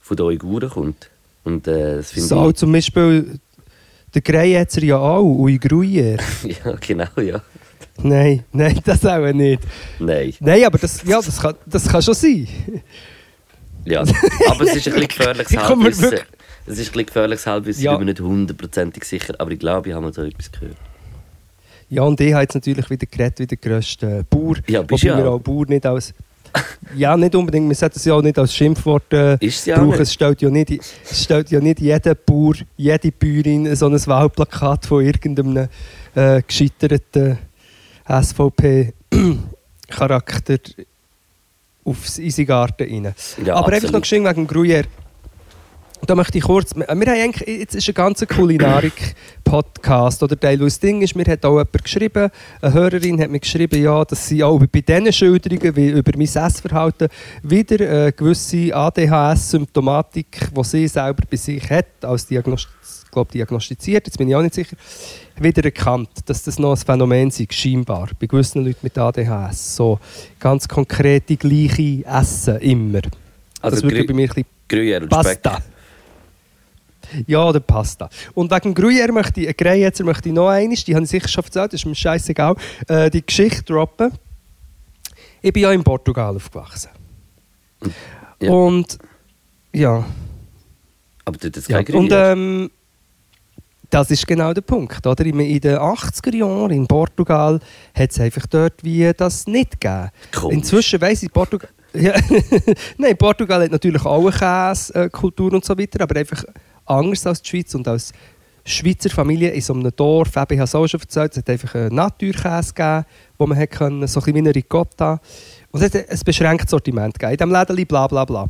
[0.00, 1.10] von den Uiguren kommt.
[1.44, 3.38] Und äh, das finde So zum Beispiel
[4.14, 6.20] der Greyetzer ja auch, Ui Gruyère.
[6.44, 6.58] ich...
[6.64, 7.42] ja, genau, ja.
[8.02, 9.62] Nein, nein, das auch nicht.
[9.98, 10.32] Nein.
[10.40, 12.48] Nein, aber das, ja, das, kann, das kann schon sein.
[13.84, 14.00] Ja.
[14.00, 16.04] Aber es ist ein bisschen gefährliches Ich Halbwissen.
[16.66, 17.92] Es ist ein bisschen gefährliches Halbwissen, Ja.
[17.92, 19.34] ich bin mir nicht hundertprozentig sicher.
[19.38, 20.76] Aber ich glaube, ich habe mal so etwas gehört.
[21.90, 24.56] Ja, und ich habe jetzt natürlich wieder geredet wie der grösste Bauer.
[24.66, 26.12] Ja, bist ja wir auch Bauer nicht als...
[26.96, 27.68] Ja, nicht unbedingt.
[27.68, 29.90] Wir sollten es ja auch nicht als Schimpfwort äh, Ist sie auch brauchen.
[29.90, 30.00] nicht.
[30.00, 30.70] Es stellt, ja nicht,
[31.10, 35.68] es stellt ja nicht jeder Bauer, jede Bäuerin so ein Wahlplakat von irgendeinem
[36.14, 37.36] äh, gescheiterten
[38.08, 40.58] SVP-Charakter
[41.84, 43.14] aufs Easygarten rein.
[43.44, 43.92] Ja, Aber einfach absolut.
[43.92, 44.84] noch geschwind wegen dem Gruyère.
[46.06, 46.74] Da möchte ich kurz.
[46.74, 50.22] Wir haben eigentlich, jetzt ist ein ganzer Kulinarik-Podcast.
[50.22, 52.30] Oder Teil, das Ding ist, mir hat auch jemand geschrieben,
[52.62, 56.26] eine Hörerin hat mir geschrieben, ja, dass sie auch bei diesen Schilderungen wie über mein
[56.26, 57.08] Essverhalten
[57.42, 62.68] wieder eine gewisse ADHS-Symptomatik, die sie selber bei sich hat, als Diagnost
[63.10, 64.76] glaub, diagnostiziert, jetzt bin ich auch nicht sicher,
[65.40, 69.76] wieder erkannt, dass das noch ein Phänomen ist, scheinbar, bei gewissen Leuten mit ADHS.
[69.76, 69.98] So
[70.38, 73.00] ganz konkrete, gleiche Essen immer.
[73.60, 75.42] Also das würde bei mir ein bisschen Gruyère und Speck.
[77.26, 78.08] Ja, oder Pasta.
[78.34, 81.28] Und wegen Gruyère möchte ich, äh, Gruyère möchte ich noch eines, die habe ich sicher
[81.28, 82.56] schon erzählt, das ist mir scheißegal,
[82.88, 84.12] äh, die Geschichte droppen.
[85.42, 86.90] Ich bin ja in Portugal aufgewachsen.
[88.40, 88.50] Ja.
[88.50, 88.98] Und
[89.72, 90.04] ja,
[91.24, 91.82] Aber dort ist ja.
[91.82, 92.32] kein und Gruyère.
[92.32, 92.70] ähm,
[93.90, 95.06] das ist genau der Punkt.
[95.06, 95.24] Oder?
[95.24, 97.58] In in den 80er Jahren in Portugal
[97.94, 100.10] hat es einfach dort wie das nicht gegeben.
[100.34, 100.56] Komisch.
[100.56, 101.70] Inzwischen weiss ich, Portugal.
[101.94, 102.12] Ja,
[102.98, 106.44] Nein, Portugal hat natürlich auch eine Käsekultur und so weiter, aber einfach
[106.88, 108.12] anders als die Schweiz und als
[108.64, 111.48] Schweizer Familie in so einem Dorf, eben, ich habe es auch schon erzählt, es hat
[111.48, 113.06] einfach einen Naturkäse gegeben,
[113.38, 115.20] wo man hat können, so ein bisschen wie eine Ricotta.
[115.70, 118.48] Und es hat ein beschränktes Sortiment gegeben, in diesem Lädeli bla bla bla.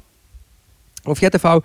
[1.05, 1.62] Auf jeden Fall,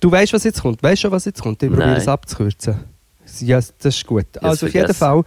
[0.00, 1.62] du weißt, was jetzt kommt, weißt schon, was jetzt kommt?
[1.62, 2.76] Ich probiere es abzukürzen.
[3.40, 4.26] Ja, das ist gut.
[4.40, 4.94] Also auf jeden.
[4.94, 5.22] Fall,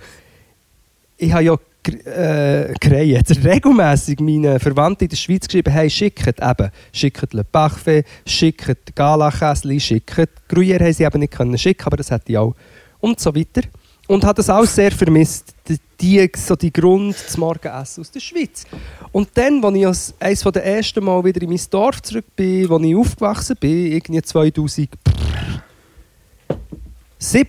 [1.18, 1.56] ich habe ja
[1.88, 7.44] äh, Kreie, jetzt regelmässig meinen Verwandten in der Schweiz geschrieben, hey, schickt eben, schickt Le
[7.44, 12.38] Parfait, schickt Galakäsli, schickt Gruyère haben sie eben nicht können schicken, aber das hätte ich
[12.38, 12.56] auch.
[13.00, 13.62] Und so weiter.
[14.08, 15.54] Und habe das auch sehr vermisst,
[16.02, 18.66] die, so die Grund zum Morgenessen aus der Schweiz.
[19.12, 22.78] Und dann, als ich eines der ersten Mal wieder in mein Dorf zurück bin, wo
[22.80, 24.90] ich aufgewachsen bin, irgendwie 2007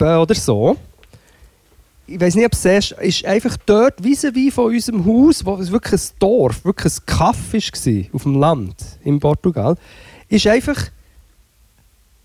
[0.00, 0.76] oder so,
[2.06, 5.70] ich weiß nicht, ob es erst, ist einfach dort vis-à-vis von unserem Haus, wo es
[5.70, 9.76] wirklich ein Dorf, wirklich ein Kaff war, auf dem Land in Portugal,
[10.28, 10.90] ist einfach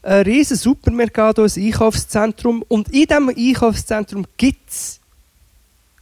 [0.02, 2.64] ein riesen Supermercado, ein Einkaufszentrum.
[2.68, 5.00] Und in diesem Einkaufszentrum gibt es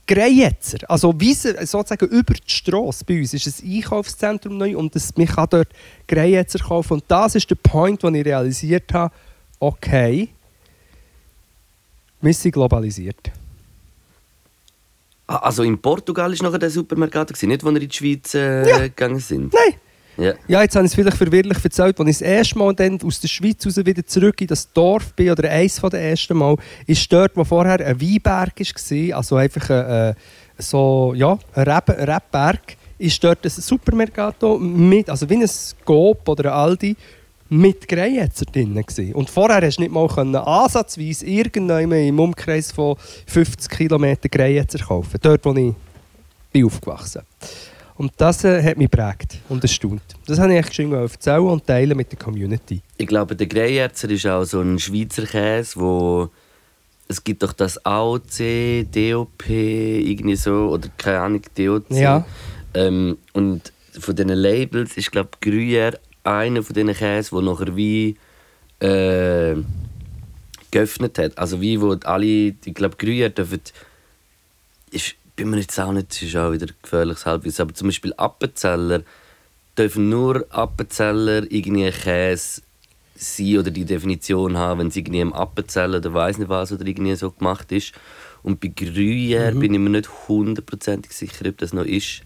[0.07, 5.25] Grejetzer, also sozusagen über die Straße bei uns ist ein Einkaufszentrum neu und das, man
[5.25, 5.69] kann dort
[6.07, 6.93] Grejetzer kaufen.
[6.93, 9.13] Und das ist der Point, wo ich realisiert habe,
[9.59, 10.29] okay,
[12.21, 13.31] wir sind globalisiert.
[15.27, 18.67] Ah, Also in Portugal war nachher der Supermercado, nicht wo wir in die Schweiz äh,
[18.69, 18.79] Ja.
[18.83, 19.53] gegangen sind.
[19.53, 19.79] Nein!
[20.17, 20.33] Ja.
[20.47, 23.19] Ja, jetzt habe ich es vielleicht verwirrlich erzählt, als ich das erste Mal dann aus
[23.19, 26.55] der Schweiz raus wieder zurück in das Dorf bin, oder eins von den ersten Mal,
[26.87, 30.15] ist dort, wo vorher ein Weinberg war, also einfach ein, äh,
[30.57, 35.49] so, ja, ein Reb, Rebberg, ist dort ein Supermercato mit, also wie ein
[35.83, 36.95] Coop oder ein Aldi,
[37.49, 39.13] mit Grejetzer drin gewesen.
[39.13, 44.79] Und vorher hast du nicht mal können, ansatzweise irgendwann im Umkreis von 50 Kilometern Grejetzer
[44.79, 45.19] kaufen.
[45.21, 45.73] Dort, wo ich
[46.51, 47.21] bin aufgewachsen
[47.95, 50.01] Und das äh, hat mich geprägt und erstaunt.
[50.25, 52.81] Das habe ich echt schön erzählen und teilen mit der Community.
[52.97, 56.29] Ich glaube, der Greyerzer ist auch so ein Schweizer Käse, wo
[57.07, 61.91] es gibt doch das AOC, DOP, irgendwie so, oder keine Ahnung, DOC.
[61.91, 62.25] Ja.
[62.73, 67.75] Ähm, und von diesen Labels ist, glaube ich, Gruyère einer von diesen Käse, der nachher
[67.75, 68.17] wie
[68.79, 69.55] äh,
[70.71, 71.37] geöffnet hat.
[71.37, 73.61] Also wie, wo alle, ich glaube, Gruyère dürfen,
[74.91, 78.13] ist, bin mir jetzt auch nicht, das ist auch wieder gefährliches Halbwissen, aber zum Beispiel
[78.17, 79.03] Appenzeller
[79.77, 82.61] dürfen nur Appenzeller irgendwie Käse
[83.15, 86.85] sein oder die Definition haben, wenn es irgendwie im Appenzeller oder weiß nicht was oder
[86.85, 87.93] irgendwie so gemacht ist.
[88.43, 92.21] Und bei Gruyère bin ich mir nicht hundertprozentig sicher, ob das noch ist.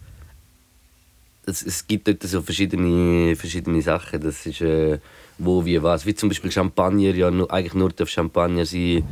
[1.46, 4.20] Es, es gibt dort so verschiedene, verschiedene Sachen.
[4.20, 4.98] Das ist äh,
[5.38, 6.04] wo, wie, was.
[6.06, 9.02] Wie zum Beispiel Champagner, ja nur, eigentlich nur darf Champagner sein,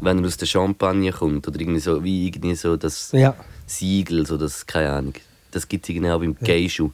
[0.00, 1.46] wenn er aus der Champagne kommt.
[1.48, 3.34] Oder irgendwie so, wie irgendwie so das Ja.
[3.66, 5.14] Siegel, so das, keine Ahnung.
[5.50, 6.90] Das gibt es irgendwie auch beim Geishu.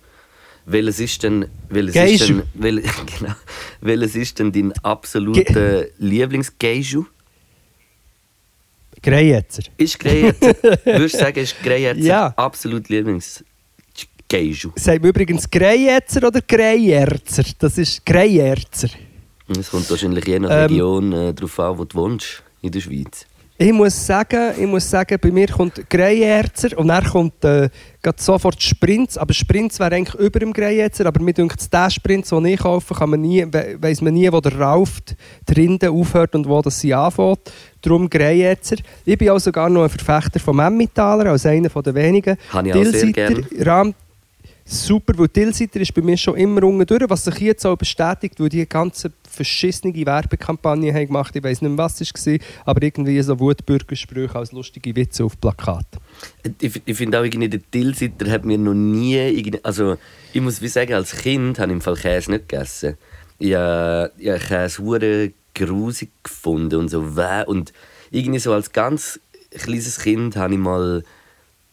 [0.66, 2.77] Welches ist denn, welches ist denn, wel,
[3.18, 3.35] genau,
[3.81, 7.05] welches ist denn dein absoluter Lieblingsgeishu?
[9.03, 9.62] Grejetzer.
[9.77, 12.35] Ist Greyerzer, würdest du sagen, ist Greyerzer Ja.
[12.37, 12.88] absolut
[14.29, 14.71] Lieblingsgeishu?
[14.77, 17.45] Sagt man übrigens Grejetzer oder Grejerzer?
[17.59, 18.88] Das ist Grejerzer.
[19.49, 20.67] Es kommt wahrscheinlich je nach Ähm.
[20.67, 23.27] Region äh, darauf an, wo du wohnst in der Schweiz.
[23.61, 27.69] Ich muss sagen, ich muss sagen bei mir kommt Grejerzer und dann kommt äh,
[28.17, 29.19] sofort Sprints.
[29.19, 31.07] Aber Sprints wäre eigentlich über dem Grejerzer.
[31.07, 34.31] Aber mir denkt, der Sprint, den ich kaufe, kann man nie, we weiss man nie,
[34.31, 35.01] wo der Rauf
[35.45, 37.51] drinnen aufhört und wo das sie anfängt.
[37.83, 38.77] Darum Grejerzer.
[39.05, 42.37] Ich bin auch sogar noch ein Verfechter von Emmentaler, als einer der wenigen.
[42.53, 43.93] Habe ich auch sehr Rahm,
[44.71, 48.39] Super, weil Tilsiter ist bei mir schon immer unten durch, was sich jetzt auch bestätigt,
[48.39, 52.83] weil die ganze verschissene Werbekampagne haben gemacht Ich weiß nicht mehr, was es war, aber
[52.83, 55.87] irgendwie so Wutbürgersprüche als lustige Witze auf Plakat.
[56.61, 59.59] Ich, ich finde auch, irgendwie, der Tilsiter hat mir noch nie.
[59.63, 59.97] Also,
[60.35, 62.99] ich muss wie sagen, als Kind habe ich im Fall Käse nicht gegessen.
[63.39, 67.07] Ich habe ich habe Käse hure grusig gefunden und so.
[67.47, 67.73] Und
[68.11, 69.19] irgendwie so als ganz
[69.51, 71.05] kleines Kind habe ich mal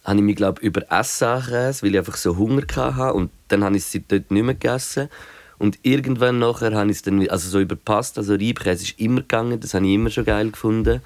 [0.06, 3.14] habe ich mich glaub, überessen an Käse, weil ich einfach so Hunger hatte.
[3.14, 5.10] Und dann habe ich es dort nicht mehr gegessen.
[5.58, 9.22] Und irgendwann nachher habe ich es dann, also so über Pasta, also Reibkäse ist immer
[9.22, 11.02] gegangen, das habe ich immer schon geil gefunden.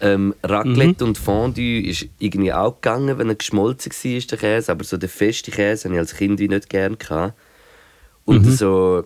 [0.00, 4.72] Ähm, Raclette und Fondue ist irgendwie auch gegangen, wenn er geschmolzen war, der Käse.
[4.72, 7.34] Aber so den festen Käse habe ich als Kind wie nicht gerne gehabt.
[8.26, 9.04] Und so,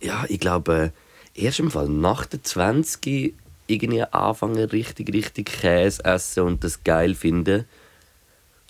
[0.00, 0.92] ja, ich glaube,
[1.34, 3.34] erst im Fall nach der 20
[3.66, 7.64] irgendwie anfangen, richtig, richtig Käse essen und das geil finden.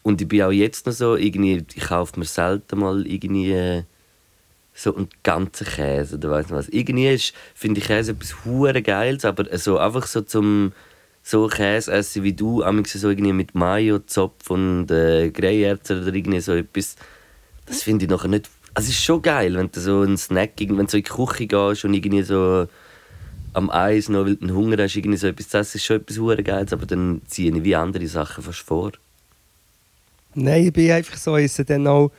[0.03, 3.83] Und ich bin auch jetzt noch so, irgendwie, ich kaufe mir selten mal irgendwie äh,
[4.73, 6.69] so einen ganzen Käse oder nicht was.
[6.69, 10.73] Irgendwie ist, finde ich Käse etwas hure Geiles, aber so einfach so zum
[11.23, 16.41] so Käse essen wie du, so irgendwie mit Mayo, Zopf und äh, Greyerzen oder irgendwie
[16.41, 16.97] so etwas,
[17.67, 18.49] das finde ich nachher nicht...
[18.73, 21.11] Also es ist schon geil, wenn du so einen Snack, wenn du so in die
[21.11, 22.69] Küche gehst und irgendwie so
[23.53, 26.19] am Eis noch, weil du Hunger hast, irgendwie so etwas zu essen, ist schon etwas
[26.19, 28.93] hure Geiles, aber dann ziehe ich wie andere Sachen fast vor.
[30.35, 32.11] Nein, ich bin einfach so, ich dann auch,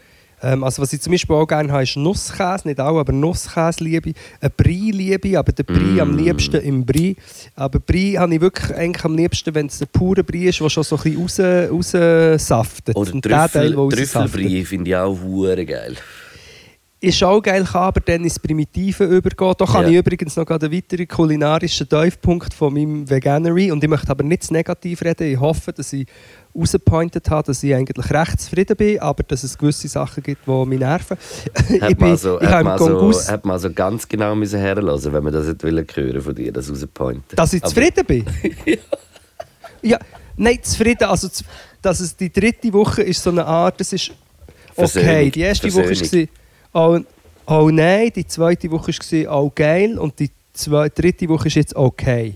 [0.43, 3.83] ähm, also was ich zum Beispiel auch gerne habe, ist Nusskäse, nicht auch, aber Nusskäse
[3.83, 5.99] liebe ich, ein Brie liebe ich, aber der Brie Mm.
[6.01, 7.15] am liebsten im Brie.
[7.55, 10.69] Aber Brie habe ich wirklich eigentlich am liebsten, wenn es ein purer Brie ist, der
[10.69, 12.95] schon so ein bisschen raus, raussaftet.
[12.95, 13.89] Oder Und Teil, Trüffel.
[13.89, 15.17] Trüffelbrie finde ich auch
[15.65, 15.95] geil.
[17.03, 19.53] Ist auch geil, kann aber dann ins Primitive übergehen.
[19.57, 19.89] Da kann Ja.
[19.89, 24.43] ich übrigens noch einen weiteren kulinarischen Tiefpunkt von meinem Veganery und ich möchte aber nicht
[24.43, 25.31] zu negativ reden.
[25.33, 26.05] Ich hoffe, dass ich
[26.55, 30.65] rausgepointet habe, dass ich eigentlich recht zufrieden bin, aber dass es gewisse Sachen gibt, die
[30.67, 31.17] mich nerven.
[31.69, 34.35] ich Hat man, so, ich hat, habe man so, Kongus, hat man so ganz genau
[34.35, 37.35] müssen herlassen, wenn man das nicht hören von dir, das rauspointen.
[37.35, 38.25] dass ich Aber- zufrieden bin.
[39.81, 39.97] ja.
[40.37, 41.05] nein, zufrieden.
[41.05, 41.29] Also,
[41.81, 44.11] dass es die dritte Woche ist so eine Art, das ist
[44.75, 44.87] okay.
[44.87, 45.31] Versöhnung.
[45.31, 45.99] Die erste Versöhnung.
[45.99, 46.40] Woche war
[46.73, 46.99] oh,
[47.47, 51.75] oh nein, die zweite Woche war oh geil und die zwei, dritte Woche ist jetzt
[51.75, 52.35] okay.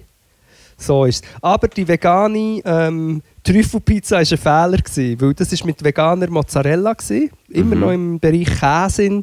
[0.77, 1.23] So ist.
[1.41, 6.93] Aber die vegane ähm, Trüffelpizza war ein Fehler, gewesen, weil das ist mit veganer Mozzarella,
[6.93, 7.81] gewesen, immer Mhm.
[7.81, 9.21] noch im Bereich Käse.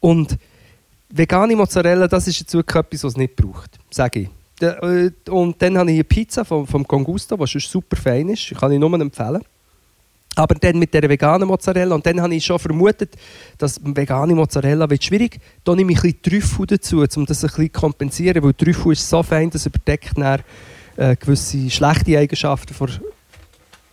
[0.00, 0.36] Und
[1.08, 4.28] vegane Mozzarella, das ist jetzt wirklich etwas, was es nicht braucht, sage ich.
[4.62, 8.72] Äh, Und dann habe ich eine Pizza vom, vom Congusto, die super fein ist, kann
[8.72, 9.42] ich nur empfehlen.
[10.40, 11.94] Aber dann mit der veganen Mozzarella.
[11.94, 13.14] Und dann habe ich schon vermutet,
[13.58, 15.38] dass vegane Mozzarella wird schwierig.
[15.64, 18.42] Da nehme ich ein bisschen Trüffel dazu, um das ein bisschen zu kompensieren.
[18.42, 20.40] Weil Trüffel ist so fein, dass überdeckt dann,
[20.96, 22.88] äh, gewisse schlechte Eigenschaften von,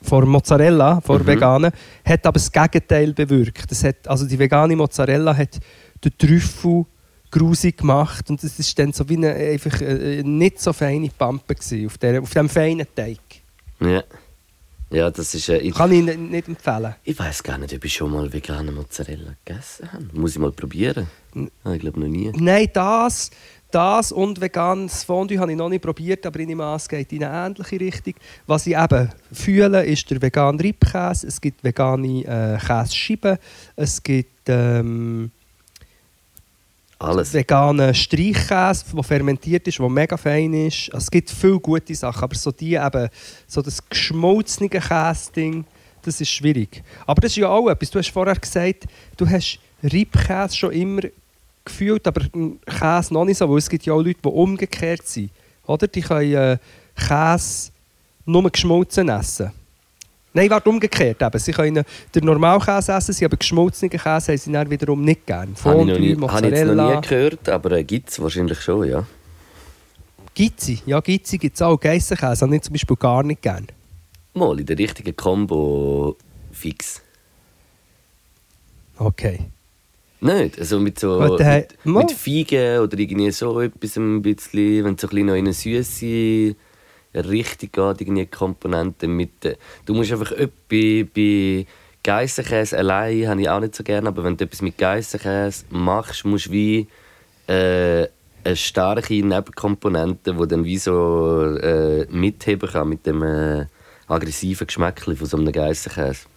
[0.02, 1.28] von Mozzarella, von Mhm.
[1.28, 1.72] veganen,
[2.06, 3.70] hat aber das Gegenteil bewirkt.
[3.70, 5.60] Das hat, also die vegane Mozzarella hat
[6.04, 6.86] den Trüffel
[7.30, 11.56] grusig gemacht und es ist dann so wie eine einfach äh, nicht so feine Pampe
[11.86, 13.20] auf, der, auf dem feinen Teig.
[13.82, 14.02] Ja.
[14.90, 15.50] Ja, das ist.
[15.50, 16.96] Äh, ich Kann ich n- nicht empfehlen.
[17.04, 20.06] ich weiß gar nicht, ob ich schon mal vegane Mozzarella gegessen habe.
[20.14, 21.08] Muss ich mal probieren.
[21.64, 22.32] Ah, ich glaube noch nie.
[22.36, 23.30] Nein, das,
[23.70, 27.24] das und veganes Fondue habe ich noch nicht probiert, aber ich nehme es geht in
[27.26, 28.14] eine ähnliche Richtung.
[28.46, 33.38] Was ich eben fühle, ist der vegane Riebkäse, es gibt vegane äh, Käsescheiben,
[33.76, 35.32] es gibt ähm,
[37.00, 37.34] Alles.
[37.34, 40.92] veganen Streichkäse, der fermentiert ist, der mega fein ist.
[40.94, 43.10] Also es gibt viele gute Sachen, aber so die eben,
[43.46, 45.66] so das geschmolzene Käse-Ding,
[46.02, 46.84] das ist schwierig.
[47.06, 51.02] Aber das ist ja auch etwas, du hast vorher gesagt, du hast Riebkäse schon immer
[51.64, 52.22] gefühlt, aber
[52.66, 55.30] Käse noch nicht so, weil es gibt ja auch Leute, die umgekehrt sind.
[55.68, 55.88] Oder?
[55.88, 56.58] Die können äh,
[56.96, 57.72] Käse
[58.26, 59.52] nur geschmolzen essen.
[60.38, 61.20] Nein, warte, umgekehrt.
[61.20, 61.40] Eben.
[61.40, 65.56] Sie können den Normalkäse essen, sie aber geschmolzenen Käse haben sie dann wiederum nicht gern.
[65.64, 66.96] Habe ich, noch nie, Fondue, habe ich noch Mozzarella.
[66.96, 69.04] nie gehört, aber äh, gibt es wahrscheinlich schon, ja.
[70.36, 71.80] Gizzi, ja Gizzi gibt es auch.
[71.80, 73.66] Geissenkäse habe ich zum Beispiel gar nicht gern.
[74.36, 76.16] Mal in der richtigen Kombo
[76.52, 77.02] fix.
[79.00, 79.40] Okay.
[80.22, 80.60] Nicht?
[80.60, 85.08] Also mit so mit, mit Feigen oder irgendwie so etwas ein bisschen, wenn es so
[85.08, 86.56] ein bisschen noch in eine süße
[87.26, 89.58] Richtung geht, irgendwie Komponenten mit.
[89.86, 91.66] Du musst einfach äh, bei,
[92.04, 96.24] Geissenkäse allein habe ich auch nicht so gerne, aber wenn du etwas mit Geissenkäse machst,
[96.24, 96.88] musst du wie
[97.48, 98.08] äh,
[98.44, 103.66] eine starke Nebenkomponente, die dann wie so äh, mitheben kann mit dem äh,
[104.08, 106.28] aggressiven Geschmack von so einem Geissenkäse.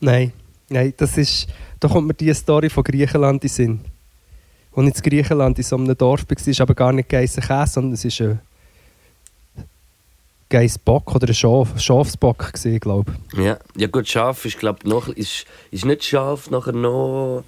[0.00, 0.32] Nein,
[0.68, 1.48] nein, das ist.
[1.78, 3.80] Da kommt mir die Story von Griechenland in Sinn.
[4.72, 8.28] Ich in Griechenland in so einem Dorf war, aber gar nicht Geissenkäse, sondern es war
[8.28, 8.40] ein
[10.48, 13.38] Geissbock oder ein Schaf, Schafsbock, gewesen, glaube ich.
[13.38, 17.42] Ja, ja gut, scharf ist glaube noch ist, ist nicht scharf nachher noch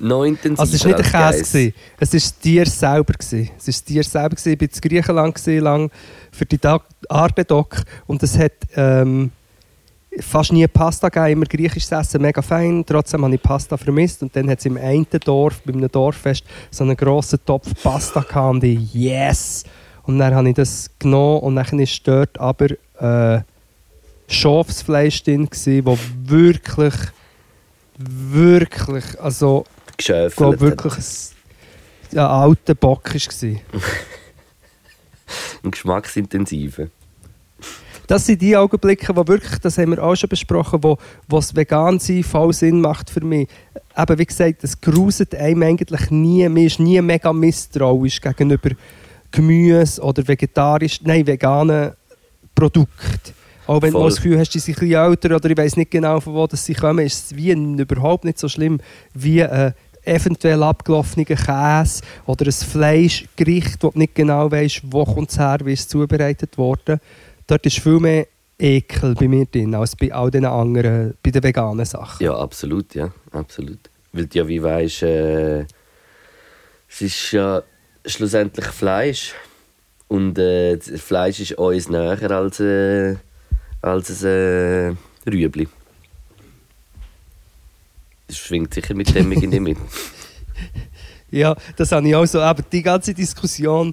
[0.00, 0.60] noch intensiver.
[0.60, 1.74] Also es war nicht ein als Käse, gewesen.
[2.00, 3.12] es war Tier selber.
[3.12, 3.50] gewesen.
[3.56, 4.36] Es war Tier selber.
[4.36, 4.52] gewesen.
[4.52, 5.90] Ich war in Griechenland gewesen, lang
[6.32, 9.30] für die Tag- Arte-Doc und es hat ähm,
[10.20, 12.84] fast nie Pasta gegeben, immer griechisches Essen, mega fein.
[12.86, 16.44] Trotzdem habe ich Pasta vermisst und dann hat es im einen Dorf, bei einem Dorffest,
[16.70, 19.64] so einen grossen Topf Pasta gehabt und ich, yes!
[20.06, 22.68] Und dann habe ich das genommen und dann war dort aber
[23.00, 23.42] äh,
[24.28, 26.94] Schafsfleisch drin, gewesen, wo wirklich,
[27.98, 29.64] wirklich, also
[29.98, 33.50] ich glaube wirklich ein, ein alter Bock war.
[35.64, 36.88] Ein geschmacksintensiver.
[38.06, 41.56] Das sind die Augenblicke, wo wirklich, das haben wir auch schon besprochen, wo, wo das
[41.56, 43.48] Vegan-Sein voll Sinn macht für mich.
[43.96, 46.46] Eben, wie gesagt, das gruselt einem eigentlich nie.
[46.48, 48.70] Man ist nie mega misstrauisch gegenüber
[49.34, 51.92] Gemüse oder vegetarisch, nein, veganen
[52.54, 53.34] Produkten.
[53.66, 54.02] Auch wenn Voll.
[54.02, 56.34] du das Gefühl hast, die sind ein bisschen älter oder ich weiß nicht genau, von
[56.34, 58.78] wo das sie kommen, ist es wie überhaupt nicht so schlimm
[59.14, 65.30] wie ein eventuell abgelaufener Käse oder ein Fleischgericht, wo du nicht genau weißt, wo kommt
[65.30, 67.00] es her, wie es zubereitet worden.
[67.46, 68.26] Dort ist viel mehr
[68.58, 72.22] Ekel bei mir drin, als bei all den anderen, bei den veganen Sachen.
[72.22, 73.90] Ja, absolut, ja, absolut.
[74.12, 75.60] Weil du ja wie weißt, äh,
[76.88, 77.62] es ist ja
[78.06, 79.34] schlussendlich Fleisch.
[80.08, 83.16] Und äh, Fleisch ist uns näher als, äh,
[83.82, 84.94] als ein äh,
[85.30, 85.66] Rüebli.
[88.28, 89.78] Das schwingt sicher mit dem irgendwie mit.
[91.30, 93.92] Ja, das habe ich auch so, aber die ganze Diskussion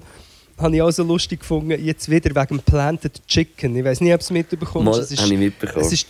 [0.56, 3.74] habe ich auch so lustig gefunden, jetzt wieder wegen Planted Chicken.
[3.74, 4.84] Ich weiß nicht, ob du es mitbekommst.
[4.84, 5.84] Mal Es ist- habe ich mitbekommen.
[5.84, 6.06] Es ist,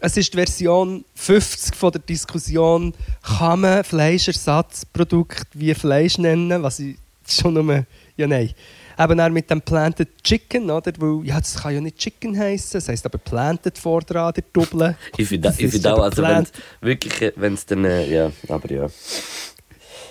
[0.00, 6.78] es ist die Version 50 von der Diskussion, kann man Fleischersatzprodukt wie Fleisch nennen, was
[6.80, 6.96] ich
[7.28, 7.84] schon nur,
[8.16, 8.50] ja nein.
[8.98, 10.92] Eben dann mit dem Planted Chicken, oder?
[10.98, 14.44] Weil, ja, das kann ja nicht Chicken heißen, das heisst aber Planted vor dran, der
[14.52, 14.94] Double.
[15.16, 16.52] Ich finde Das ich ist find auch, also wenn plant.
[16.82, 18.86] wirklich, wenn es dann, äh, ja, aber ja.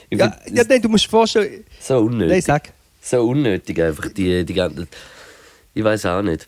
[0.10, 2.32] Ich Ja, find, ja, nein, du musst vorstellen, so unnötig.
[2.32, 2.74] nein, sag.
[3.02, 4.88] So unnötig einfach, die, die ganzen...
[5.76, 6.48] Ich weiß auch nicht.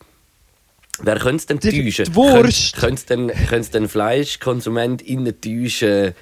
[1.03, 2.05] Wer könnte es denn täuschen?
[2.05, 2.75] die Wurst.
[2.75, 6.13] Könnte es denn, könnte denn FleischkonsumentInnen täuschen,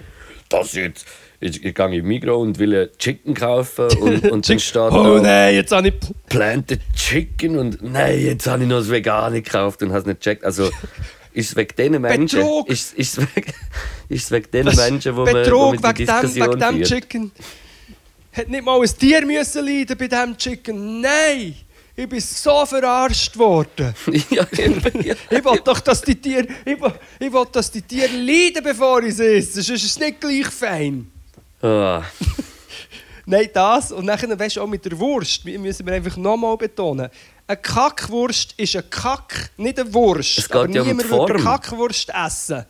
[0.50, 1.06] dass jetzt...
[1.42, 5.20] Ich, ich gehe in Migros und will ein Chicken kaufen und, und dann steht Oh
[5.20, 5.94] nein, jetzt habe ich...
[6.28, 10.20] Planted Chicken und nein, jetzt habe ich noch das Vegane gekauft und habe es nicht
[10.20, 10.44] gecheckt.
[10.44, 10.70] Also
[11.32, 12.40] ist es wegen diesen Menschen...
[12.40, 12.68] Betrug!
[12.70, 13.54] Ist, ist, es wegen,
[14.10, 14.76] ist es wegen den Was?
[14.76, 16.84] Menschen, wo man, wo Betrug man die wegen dem, Diskussion wegen dem?
[16.84, 17.32] Chicken.
[18.34, 21.02] Hat nicht mal ein Tier müssen leiden bei diesem Chicken.
[21.02, 21.56] Nein!
[22.00, 23.94] Ich bin so verarscht worden.
[24.30, 25.16] ja, eben, ja.
[25.30, 29.04] Ich will doch, dass die Tiere, ich will, ich will, dass die Tiere leiden, bevor
[29.04, 29.62] ich sie esse.
[29.62, 31.12] Sonst ist es nicht gleich fein.
[31.62, 32.02] Ah,
[33.26, 33.92] Nein, das.
[33.92, 37.10] Und dann, weißt du, auch mit der Wurst, wir- müssen wir einfach nochmal betonen.
[37.46, 40.38] Eine Kackwurst ist ein Kack, nicht eine Wurst.
[40.38, 41.44] Es geht Aber ja um niemand eine Form.
[41.44, 42.66] Kackwurst essen.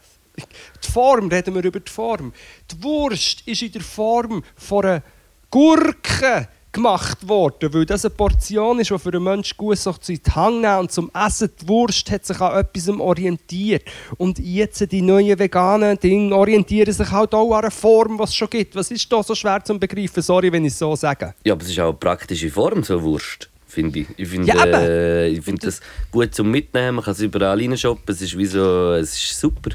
[0.83, 2.33] Die Form, reden wir über die Form.
[2.71, 5.03] Die Wurst ist in der Form von einer
[5.51, 10.13] Gurke gemacht worden, weil das eine Portion ist, die für einen Menschen gut so zu
[10.13, 11.49] die Hand nehmen und zum Essen.
[11.61, 13.83] Die Wurst hat sich an etwas orientiert.
[14.17, 18.35] Und jetzt die neuen veganen Dinge orientieren sich halt auch an einer Form, die es
[18.35, 18.75] schon gibt.
[18.75, 20.21] Was ist da so schwer zu begreifen?
[20.21, 21.33] Sorry, wenn ich es so sage.
[21.43, 24.07] Ja, aber es ist auch eine praktische Form, so Wurst, finde ich.
[24.17, 28.13] Ich finde Ja, äh, ich find das gut zum Mitnehmen, man kann es überall reinshoppen,
[28.13, 29.71] es ist wie so, es ist super.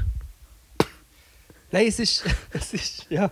[1.71, 3.29] Nein, es ist, es ist, ja.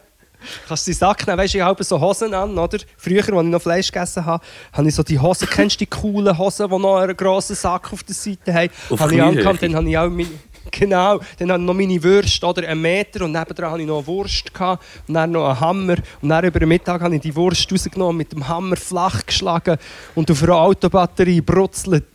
[0.68, 2.78] Kannst du die Sack nehmen, weißt du, ich habe so Hosen an, oder?
[2.98, 5.88] Früher, als ich noch Fleisch gegessen habe, habe ich so die Hosen, kennst du die
[5.88, 8.70] coolen Hosen, die noch einen grossen Sack auf der Seite haben?
[8.90, 10.28] Auf habe ich angehabt, dann habe ich auch meine,
[10.72, 13.98] genau, dann habe ich noch meine Würste, oder einen Meter, und nebendran habe ich noch
[13.98, 17.22] eine Wurst gehabt, und dann noch einen Hammer, und dann über den Mittag habe ich
[17.22, 19.78] die Wurst rausgenommen, mit dem Hammer flach geschlagen
[20.16, 22.08] und auf einer Autobatterie brutzelt.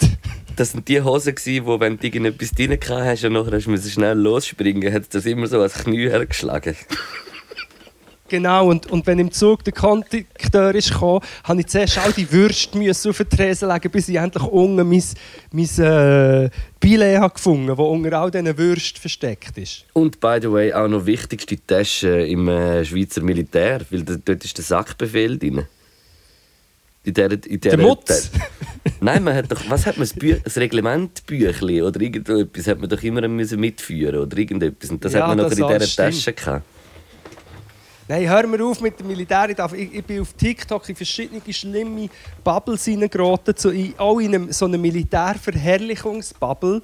[0.57, 4.19] Das waren die Hosen, die, wenn du irgendetwas drin hast und nachher hast du schnell
[4.19, 6.75] losspringen, hat das immer so als Knie hergeschlagen.
[8.29, 12.31] Genau, und, und wenn im Zug der Kondukteur ist gekommen, habe ich zuerst all die
[12.31, 15.03] Würste müssen auf den Tresen legen, bis ich endlich unten mein,
[15.51, 19.85] mein äh, Billett habe gefunden habe, das unter all diesen Würsten versteckt ist.
[19.95, 24.59] Und by the way, auch noch wichtigste Tasche im äh, Schweizer Militär, weil dort ist
[24.59, 25.65] der Sackbefehl drin.
[27.05, 28.31] In der, in der, Der Mutz?
[29.01, 32.91] Nein, man hat doch, was hat man, das, Bü das Reglementbüchli oder irgendetwas hat man
[32.91, 34.91] doch immer müssen mitführen oder irgendetwas.
[34.91, 36.05] Und das Ja, hat man noch in dieser.
[36.05, 36.65] Tasche gehabt.
[38.11, 39.51] Nein, hör mir auf mit dem Militär.
[39.51, 39.59] Ich,
[39.93, 42.09] ich, bin auf TikTok in verschiedene schlimme
[42.43, 46.81] Bubbles hineingeraten, so auch in einem, so eine Militärverherrlichungsbubble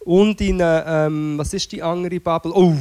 [0.00, 2.52] und in eine, ähm, was ist die andere Bubble?
[2.54, 2.76] Oh,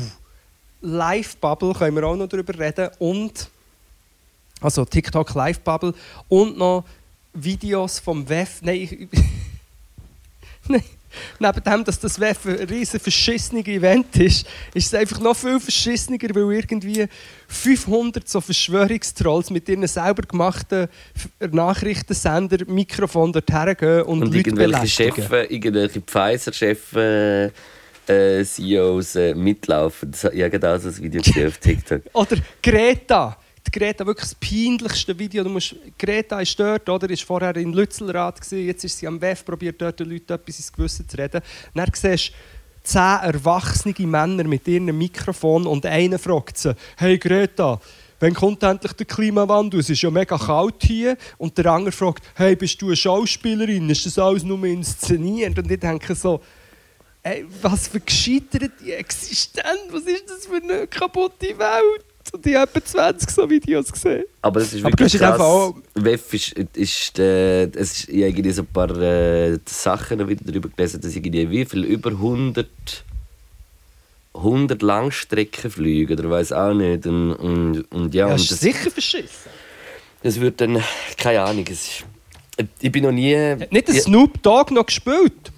[0.82, 2.90] Live-Bubble, können wir auch noch darüber reden.
[3.00, 3.50] Und,
[4.60, 5.94] also TikTok Live-Bubble
[6.28, 6.84] und noch
[7.34, 8.62] Videos vom WEF.
[8.64, 9.08] Nein, ich,
[10.68, 10.84] Nein.
[11.40, 12.36] Neben dem, dass das ein
[12.70, 17.06] riesen verschissenes Event ist, ist es einfach noch viel verschissener, weil irgendwie
[17.48, 20.88] 500 so Verschwörungstrolls mit ihren selber gemachten
[21.52, 24.88] Nachrichtensender Mikrofon dorthin gehen und, Und Leute irgendwelche.
[24.88, 27.46] Chefs, irgendwelche Pfizer-Chefs, äh,
[28.08, 30.12] äh, CEOs äh, mitlaufen.
[30.12, 32.02] Das- Ich habe gerade auch so ein Video gesehen auf TikTok.
[32.14, 33.38] Oder Greta.
[33.68, 35.44] Die Greta, wirklich das peinlichste Video.
[35.44, 37.10] Du musst, Greta ist dort, oder?
[37.10, 40.58] Ist vorher in Lützelrad, gewesen, jetzt ist sie am WEF, probiert dort den Leuten etwas
[40.58, 41.42] ins Gewissen zu reden.
[41.74, 42.34] Dann siehst du
[42.84, 47.82] zehn erwachsene Männer mit ihrem Mikrofon und einer fragt sie, «Hey Greta,
[48.22, 49.82] wenn kommt endlich der Klimawandel?
[49.82, 51.18] Es ist ja mega kalt hier.
[51.38, 53.90] Und der andere fragt, hey, bist du eine Schauspielerin?
[53.90, 55.60] Ist das alles nur inszeniert?
[55.60, 56.42] Und ich denke so,
[57.22, 62.06] ey, was für gescheiterte Existenz, was ist das für eine kaputte Welt?
[62.34, 64.24] Und ich habe etwa 20 so Videos gesehen.
[64.42, 65.40] Aber es ist Aber du wirklich krass.
[65.40, 70.28] auch- WEF ist, ist, äh, es ist ich habe irgendwie so ein paar äh, Sachen
[70.28, 72.68] wieder darüber gelesen, dass irgendwie wie viel über 100
[74.34, 78.92] 100 Langstreckenflüge oder weiß auch nicht und, und, und ja, Ja, und ist das, sicher
[78.92, 79.50] verschissen.
[80.22, 80.84] das wird dann
[81.18, 82.06] keine Ahnung es ist,
[82.80, 85.52] ich bin noch nie Hat nicht der Snoop Dogg noch gespielt?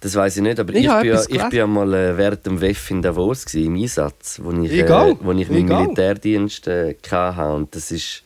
[0.00, 2.60] Das weiß ich nicht aber Ich ich, bin, ich bin ja mal äh, während dem
[2.60, 5.12] WEF in Davos gewesen, im Einsatz wo ich, Egal.
[5.12, 5.82] äh, wo ich meinen Egal.
[5.84, 8.22] Militärdienst äh, hatte und das ist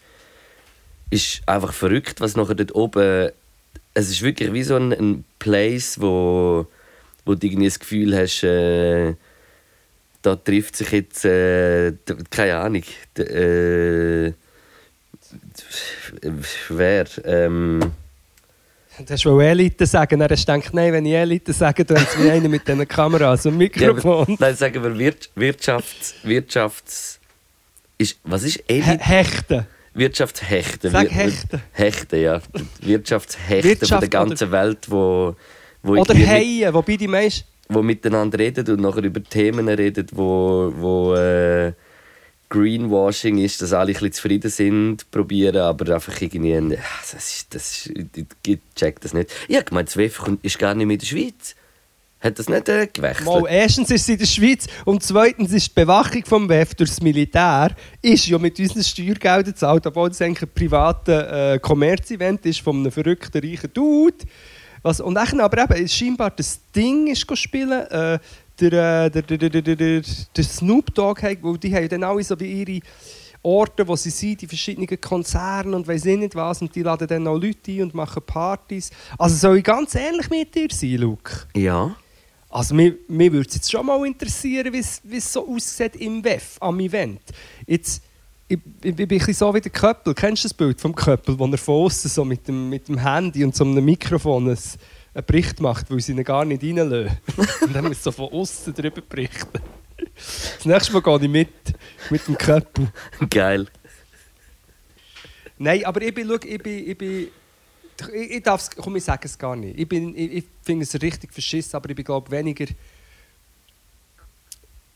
[1.10, 3.30] ist einfach verrückt, was nachher dort oben.
[3.94, 6.66] Es ist wirklich wie so ein, ein Place, wo,
[7.24, 9.14] wo du irgendwie das Gefühl hast, äh,
[10.22, 11.92] da trifft sich jetzt, äh,
[12.30, 12.84] keine Ahnung,
[13.18, 14.32] äh,
[16.68, 17.06] wer.
[17.24, 17.80] Ähm,
[19.08, 22.48] hast wohl Elite sagen, du gedacht, nein, wenn ich Elite sage, dann ist wie einer
[22.48, 24.22] mit diesen Kameras und ja, Mikrofon.
[24.22, 26.14] aber- nein, sagen wir Wir- Wirtschafts.
[26.22, 27.20] Wirtschafts
[27.98, 28.98] ist, was ist He Elite?
[29.04, 29.66] Hechten.
[29.94, 30.90] Wirtschaftshechten.
[30.90, 31.62] Sag Hechten.
[31.72, 32.40] Hechten, ja.
[32.80, 35.34] Wirtschaftshechten von Wirtschaft der ganzen Welt, wo,
[35.82, 37.44] wo Oder Haien, wobei die meisten...
[37.68, 41.72] wo miteinander reden und nachher über Themen reden, wo, wo äh,
[42.50, 46.52] Greenwashing ist, dass alle ein bisschen zufrieden sind, probieren, aber einfach irgendwie...
[46.54, 49.30] ein- Ja, Das ist, das ist, ich, ich check das nicht.
[49.48, 51.54] Ich gemeint, das WEF kommt- ist gar nicht mehr in der Schweiz.
[52.20, 53.24] Hat das nicht äh, gewechselt?
[53.26, 56.90] Mal, erstens ist sie in der Schweiz und zweitens ist die Bewachung vom WEF durch
[56.90, 62.44] das Militär ist ja mit unseren Steuergeldern gezahlt, obwohl es eigentlich ein privates äh, Kommerzevent
[62.44, 64.16] ist von einem verrückten, reichen Dude.
[64.82, 68.18] Was, und dann aber eben, scheinbar das Ding ist spielen, äh,
[68.60, 70.02] der, äh, der, der, der, der, der,
[70.36, 72.80] der Snoop Dogg, hat- weil die haben dann alle so wie ihre
[73.42, 77.08] Orte, wo sie sind, die verschiedenen Konzerne und weiss ich nicht was, und die laden
[77.08, 78.90] dann auch Leute ein und machen Partys.
[79.16, 81.46] Also soll ich ganz ähnlich mit dir sein, Luke?
[81.56, 81.96] Ja.
[82.50, 86.56] Also mir, mir würde es jetzt schon mal interessieren, wie es so aussieht im WEF,
[86.60, 87.20] am Event.
[87.66, 88.02] Jetzt,
[88.48, 90.12] ich, ich, ich bin so wie der Köppel.
[90.14, 92.98] Kennst du das Bild vom Köppel, wo er von außen so mit dem, mit dem
[92.98, 94.58] Handy und so einem Mikrofon ein,
[95.14, 97.18] einen Bericht macht, weil sie ihn gar nicht reinlassen.
[97.62, 99.60] und dann muss so von außen darüber berichten.
[100.14, 101.48] Das nächste Mal gehe ich mit,
[102.10, 102.88] mit dem Köppel.
[103.28, 103.66] Geil.
[105.58, 107.28] Nein, aber ich bin, schau, ich bin, ich bin
[108.08, 109.78] ich, ich darf komm, ich sage es gar nicht.
[109.78, 112.66] Ich, bin, ich, ich finde es richtig verschissen, aber ich bin glaube weniger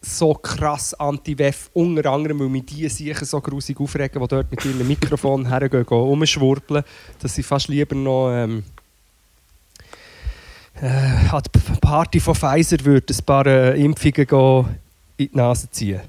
[0.01, 4.65] so krass anti-WEF, unter anderem, weil mich die sicher so grusig aufregen, die dort mit
[4.65, 6.85] ihrem Mikrofon hergehen, gehen, rumschwurbeln,
[7.19, 8.65] dass ich fast lieber noch ähm,
[10.81, 10.87] äh,
[11.31, 14.67] an die Party von Pfizer würde ein paar äh, Impfungen gehen,
[15.17, 16.01] in die Nase ziehen.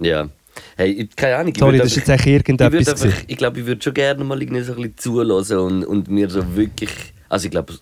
[0.00, 0.28] Ja.
[0.76, 1.52] Hey, ich- keine Ahnung.
[1.52, 2.88] ich Sorry, das ist einfach- jetzt Ich, würd irgendetwas.
[2.88, 3.24] einfach, gewesen.
[3.28, 6.28] ich glaube, ich würde schon gerne mal irgendwie so ein bisschen zulassen und, und mir
[6.30, 6.90] so wirklich.
[7.28, 7.74] Also, ich glaube,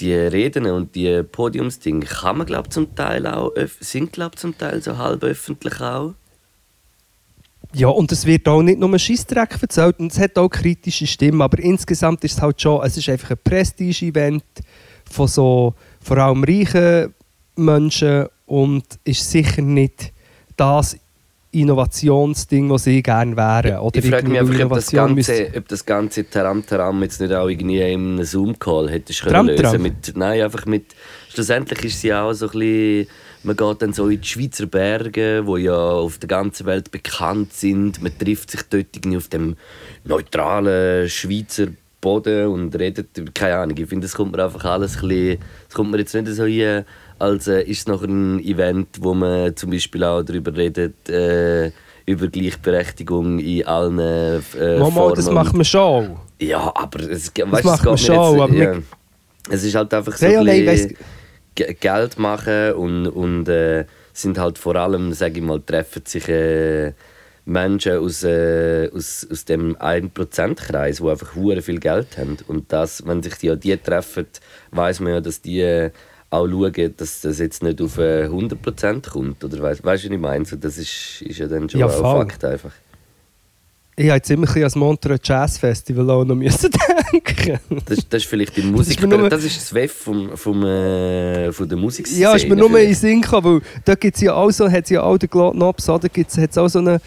[0.00, 4.82] die Reden und die Podiumsdinge kann man, glaube zum Teil auch, sind, glaube zum Teil
[4.82, 6.14] so halb öffentlich auch.
[7.74, 11.06] Ja, und es wird auch nicht nur ein Scheissdreck erzählt und es hat auch kritische
[11.06, 14.44] Stimmen, aber insgesamt ist es halt schon, es ist einfach ein Prestige-Event
[15.12, 17.14] von so vor allem reichen
[17.56, 20.12] Menschen und ist sicher nicht
[20.56, 20.96] das
[21.52, 23.78] Innovationsding, das sie gerne wären.
[23.78, 27.46] Oder ich frage mich einfach, ob das, ganze, ob das ganze Taram-Taram jetzt nicht auch
[27.46, 29.72] irgendwie in einem Zoom-Call hättest können Tram-Tram?
[29.72, 30.94] lösen mit, Nein, einfach mit...
[31.28, 33.06] Schlussendlich ist sie auch so ein bisschen...
[33.44, 37.52] Man geht dann so in die Schweizer Berge, die ja auf der ganzen Welt bekannt
[37.52, 38.00] sind.
[38.00, 39.56] Man trifft sich dort irgendwie auf dem
[40.04, 41.66] neutralen Schweizer
[42.02, 43.08] Boden und redet...
[43.34, 45.38] Keine Ahnung, ich finde, das kommt mir einfach alles ein bisschen...
[45.68, 46.84] Das kommt mir jetzt nicht so hier,
[47.18, 51.08] als äh, ist es noch ein Event, wo man zum Beispiel auch darüber redet...
[51.08, 51.70] Äh,
[52.04, 54.40] über Gleichberechtigung in allen äh,
[54.76, 55.14] Mama, Formen.
[55.14, 56.16] das macht man schon.
[56.40, 58.82] Ja, aber es, weißt, macht es man mir schon, jetzt, ja,
[59.48, 60.96] es ist halt einfach so Ja, ja, ein nein, bisschen
[61.54, 66.28] Ge- Geld machen und, und äh, sind halt vor allem, sage ich mal, treffen sich
[66.28, 66.92] äh,
[67.44, 72.36] Menschen aus, äh, aus, aus dem 1%-Kreis, die einfach hure viel Geld haben.
[72.46, 74.26] Und das, wenn sich die, ja die treffen,
[74.70, 75.90] weiß man ja, dass die äh,
[76.30, 79.42] auch schauen, dass das jetzt nicht auf äh, 100% kommt.
[79.44, 80.44] Oder weißt du, was ich meine?
[80.44, 82.20] So, das ist, ist ja dann schon Ja, auch voll.
[82.20, 82.72] Fakt einfach.
[83.94, 86.70] Ich habe jetzt immer ein ans Montreux Jazz Festival auch noch müssen
[87.12, 87.58] denken.
[87.84, 90.64] Das, das ist vielleicht die ist Musik, mir nur- das ist das WEF vom, vom,
[90.64, 92.18] äh, von der Musikszene.
[92.20, 92.94] Ja, ist mir nur in.
[92.94, 95.98] Sinn gekommen, weil da gibt es ja auch so, hat's ja auch den Glotnops, da
[95.98, 97.02] gibt es auch so eine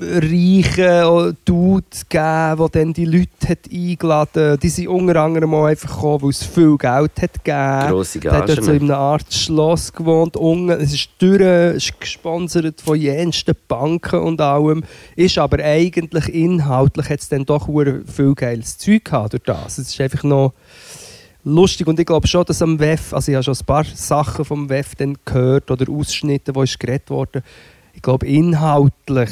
[0.00, 4.62] reichen Dude gegeben, der dann die Leute hat eingeladen hat.
[4.62, 7.88] Die sind unter anderem auch einfach gekommen, weil es viel Geld hat gegeben.
[7.88, 8.84] Grosse Der hat dort so Gagen.
[8.84, 10.36] in einer Art Schloss gewohnt.
[10.36, 14.84] Unten, es ist durch, ist gesponsert von jensten Banken und allem.
[15.14, 19.78] Ist aber eigentlich inhaltlich hat es dann doch viel geiles Zeug gehabt durch das.
[19.78, 20.52] Es ist einfach noch
[21.44, 24.44] lustig und ich glaube schon, dass am WEF, also ich habe schon ein paar Sachen
[24.44, 27.42] vom WEF dann gehört oder Ausschnitte, wo ist geredet worden.
[27.94, 29.30] Ich glaube inhaltlich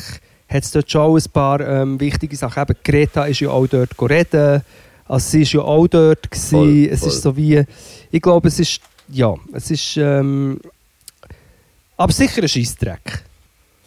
[0.55, 2.63] hat es dort schon ein paar ähm, wichtige Sachen.
[2.63, 4.63] Eben, Greta ist ja auch dort reden.
[5.07, 6.51] Also sie ist ja auch dort gewesen.
[6.51, 7.09] Voll, Es voll.
[7.11, 7.63] ist so wie,
[8.11, 10.59] ich glaube, es ist, ja, es ist, ähm,
[11.97, 13.23] aber sicher ein Scheissdreck.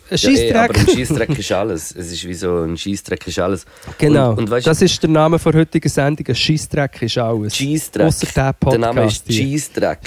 [0.10, 0.90] Ein Ja, ey, aber Scheissdreck.
[0.90, 1.96] ein Scheissdreck ist alles.
[1.98, 3.66] Es ist wie so ein Scheissdreck ist alles.
[3.98, 4.32] genau.
[4.32, 6.26] Und, und weißt, das ist der Name der heutigen Sendung.
[6.28, 7.56] Ein Scheissdreck ist alles.
[7.56, 8.06] Scheissdreck.
[8.08, 9.52] Ausser der Der Name ist Podcast hier.
[9.58, 10.00] Scheissdreck.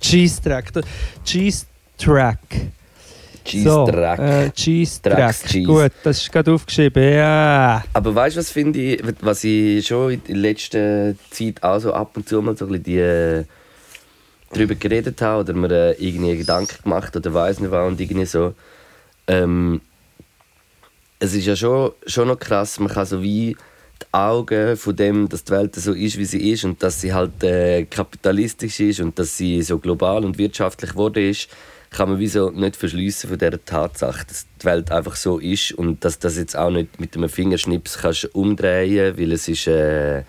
[0.00, 0.72] Cheese-Track.
[0.72, 0.82] Der
[3.50, 4.18] Cheese-Track.
[4.18, 5.16] So, äh, Cheese-Track.
[5.16, 5.66] Drecks-Cheese.
[5.66, 7.14] Gut, das ist gerade aufgeschrieben.
[7.14, 7.84] Ja.
[7.92, 11.92] Aber weißt du, was finde ich, was ich schon in der letzten Zeit auch so
[11.92, 13.44] ab und zu mal so ein bisschen die, äh,
[14.50, 18.26] darüber geredet habe oder mir äh, irgendwie Gedanken gemacht oder weiß nicht was und irgendwie
[18.26, 18.54] so.
[19.26, 19.80] Ähm,
[21.18, 23.56] es ist ja schon, schon noch krass, man kann so wie
[24.02, 27.12] die Augen von dem, dass die Welt so ist, wie sie ist und dass sie
[27.12, 31.48] halt äh, kapitalistisch ist und dass sie so global und wirtschaftlich geworden ist,
[31.90, 35.72] kann man wie so nicht verschliessen von dieser Tatsache, dass die Welt einfach so ist
[35.72, 40.22] und dass das jetzt auch nicht mit einem Fingerschnips kannst umdrehen, weil es ist äh,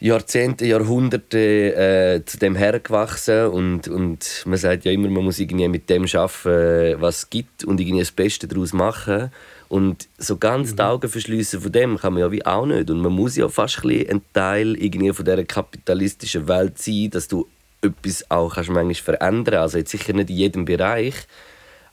[0.00, 1.38] Jahrzehnte, Jahrhunderte
[1.76, 6.06] äh, zu dem hergewachsen und, und man sagt ja immer, man muss irgendwie mit dem
[6.12, 9.30] arbeiten, was es gibt und irgendwie das Beste daraus machen.
[9.68, 12.90] Und so ganz die Augen verschliessen von dem kann man ja wie auch nicht.
[12.90, 17.28] Und man muss ja fast ein, ein Teil irgendwie von dieser kapitalistischen Welt sein, dass
[17.28, 17.46] du
[17.82, 21.14] etwas auch kannst manchmal verändern Also sicher nicht in jedem Bereich,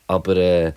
[0.08, 0.74] aber äh,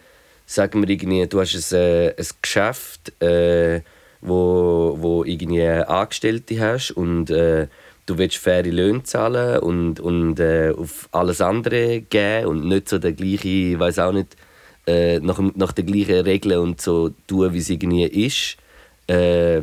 [0.46, 3.82] sagen wir irgendwie, du hast ein, äh, ein Geschäft, äh,
[4.20, 7.66] wo, wo irgendwie Angestellte hast und äh,
[8.06, 12.98] du willst faire Löhne zahlen und, und äh, auf alles andere geben und nicht so
[12.98, 14.36] der gleiche, ich weiß auch nicht,
[14.86, 18.56] äh, nach, nach den gleichen Regeln und so tun, wie es irgendwie ist.
[19.06, 19.62] Äh,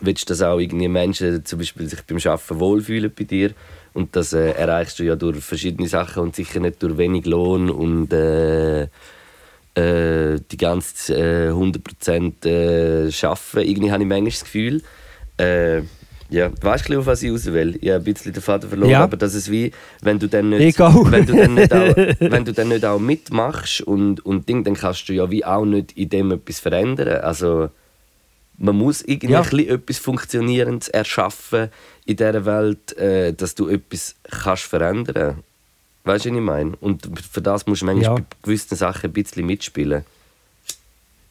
[0.00, 3.54] willst du, dass auch irgendwie Menschen zum Beispiel sich beim Arbeiten wohlfühlen bei dir
[3.94, 7.70] und das äh, erreichst du ja durch verschiedene Sachen und sicher nicht durch wenig Lohn
[7.70, 8.82] und äh,
[9.74, 13.68] äh, die ganze äh, 100% äh, arbeiten.
[13.68, 14.82] Irgendwie habe ich manchmal das Gefühl,
[15.38, 15.82] äh,
[16.30, 17.76] ja, weißt du, auf was ich raus will?
[17.80, 19.04] Ich habe ein bisschen den Faden verloren, Ja.
[19.04, 19.72] aber das ist wie,
[20.02, 23.82] wenn du dann nicht, wenn du dann nicht, auch, wenn du dann nicht auch mitmachst
[23.82, 27.20] und, und Ding, dann kannst du ja wie auch nicht in dem etwas verändern.
[27.20, 27.68] Also,
[28.58, 29.74] man muss irgendwie Ja.
[29.74, 31.70] etwas Funktionierendes erschaffen
[32.06, 35.42] in dieser Welt, äh, dass du etwas kannst verändern
[36.06, 36.76] Weißt du, was ich meine?
[36.82, 38.14] Und für das musst du manchmal Ja.
[38.16, 40.04] bei gewissen Sachen ein bisschen mitspielen.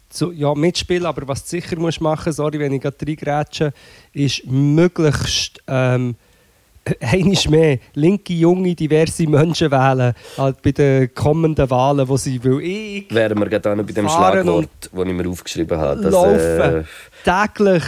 [0.09, 3.73] so, ja, mitspielen, aber was du sicher musst machen, sorry, wenn ich gerade reingrätsche,
[4.13, 6.15] ist möglichst ähm,
[6.99, 12.59] einmal mehr linke, junge, diverse Menschen wählen halt bei den kommenden Wahlen, wo sie will.
[12.61, 16.01] Ich Wären wir gerade bei dem Schlagwort, das ich mir aufgeschrieben habe.
[16.01, 16.83] Dass, laufen äh,
[17.23, 17.83] täglich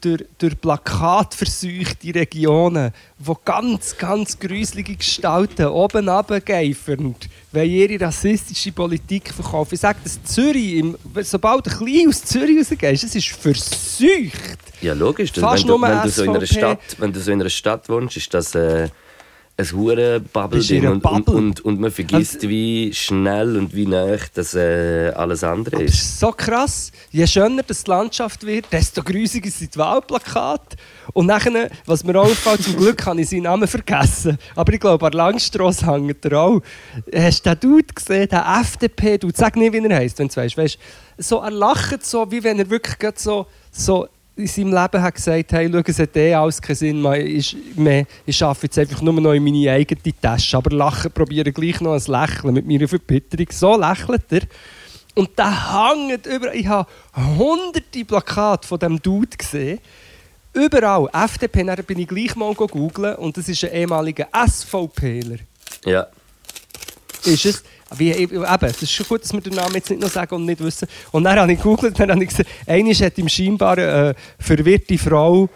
[0.00, 7.14] durch, durch plakatverseuchte Regionen, wo ganz, ganz gruselige Gestalten oben runtergeifern,
[7.52, 9.74] weil ihre rassistische Politik verkaufen.
[9.74, 14.58] Ich sage das Zürich, im, sobald du ein bisschen aus Zürich rausgehst, es ist verseucht.
[14.80, 15.32] Ja, logisch.
[15.32, 16.46] dass Fast wenn, du, nur wenn, du so in einer.
[16.46, 18.88] Stadt, wenn du so in einer Stadt wohnst, ist das äh,
[19.60, 24.54] ein hure bubble und, und, und, und man vergisst, wie schnell und wie nah das
[24.54, 25.94] äh, alles andere Das ist.
[25.94, 26.92] ist so krass.
[27.10, 30.76] Je schöner das die Landschaft wird, desto grusiger sind die Wahlplakate.
[31.12, 34.38] Und nachher, was mir auch auffällt, zum Glück habe ich seinen Namen vergessen.
[34.54, 36.62] Aber ich glaube, an Langstrasse hängt er auch.
[37.12, 39.36] Hast du den Dude gesehen, den FDP-Dude?
[39.36, 40.56] Sag nicht, wie er heisst, wenn du weißt.
[40.56, 40.78] weißt
[41.18, 44.06] so, er lacht so, wie wenn er wirklich so, so
[44.38, 47.26] in seinem Leben hat gesagt hey, schau, es hat eh alles keinen Sinn mehr.
[47.26, 48.06] Ich, mehr.
[48.24, 50.56] ich arbeite jetzt einfach nur noch in meine eigene Tasche.
[50.56, 53.46] Aber lachen probiere gleich noch ein Lächeln mit meiner Verbitterung.
[53.50, 54.42] So lächelt er.
[55.14, 56.54] Und der hängt überall.
[56.54, 59.80] Ich habe hunderte Plakate von diesem Dude gesehen.
[60.52, 61.08] Überall.
[61.12, 65.38] FDP, dann bin ich gleich mal googeln und das ist ein ehemaliger SVPler.
[65.84, 66.06] Ja.
[67.24, 67.64] Ist es?
[67.96, 70.44] Wie, eben, es ist schon gut, dass wir den Namen jetzt nicht noch sagen und
[70.44, 70.86] nicht wissen.
[71.10, 74.14] Und dann habe ich gegoogelt, dann habe ich gesehen, einer hat ihm scheinbar eine äh,
[74.38, 75.48] verwirrte Frau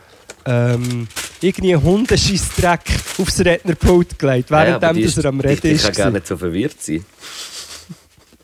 [0.45, 1.09] ähm,
[1.41, 2.81] irgendwie einen Hundescheissdreck
[3.19, 5.85] aufs Rednerpult gelegt, ja, während aber die dass er am Reden ist.
[5.85, 7.05] kann gar nicht so verwirrt sein.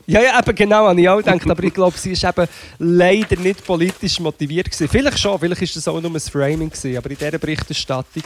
[0.05, 1.47] Ja, ja, eben genau, habe ich auch gedacht.
[1.47, 2.47] Aber ich glaube, sie ist eben
[2.79, 4.87] leider nicht politisch motiviert gewesen.
[4.87, 8.23] Vielleicht schon, vielleicht ist das auch nur ein Framing gewesen, aber in dieser Berichterstattung.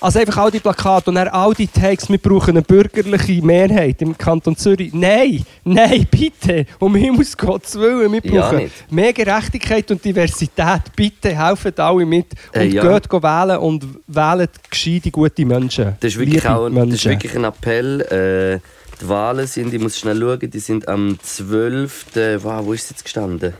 [0.00, 4.02] Also einfach all die Plakate und dann all die Takes, wir brauchen eine bürgerliche Mehrheit
[4.02, 4.92] im Kanton Zürich.
[4.92, 8.92] Nein, nein, bitte, um Himmels Gottes Willen, wir Ja, brauchen nicht.
[8.92, 10.82] mehr Gerechtigkeit und Diversität.
[10.94, 12.82] Bitte helfen alle mit und Äh, ja.
[12.98, 15.96] geht wählen und wählen gescheite, gute Menschen.
[16.00, 18.00] Das ist wirklich, auch, das ist wirklich ein Appell.
[18.02, 18.60] Äh,
[19.00, 22.06] die Wahlen sind, ich muss schnell schauen, die sind am 12.
[22.42, 23.54] Wow, wo ist es jetzt gestanden?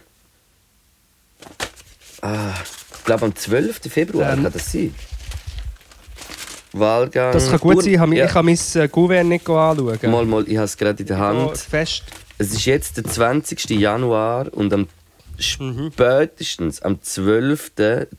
[2.22, 2.52] Ah,
[2.98, 3.80] ich glaube am 12.
[3.90, 4.44] Februar Ähm.
[4.44, 4.94] kann das sein.
[6.78, 7.32] Wahlgang.
[7.32, 8.26] Das kann gut sein, ich Ja.
[8.26, 9.98] kann mein äh, Gouverne nicht anschauen.
[10.10, 11.58] Mal, mal, ich habe es gerade in der Oh, Hand.
[11.58, 12.04] fest.
[12.38, 13.70] Es ist jetzt der 20.
[13.70, 14.86] Januar und am
[15.58, 15.90] Mhm.
[15.92, 17.72] spätestens am 12.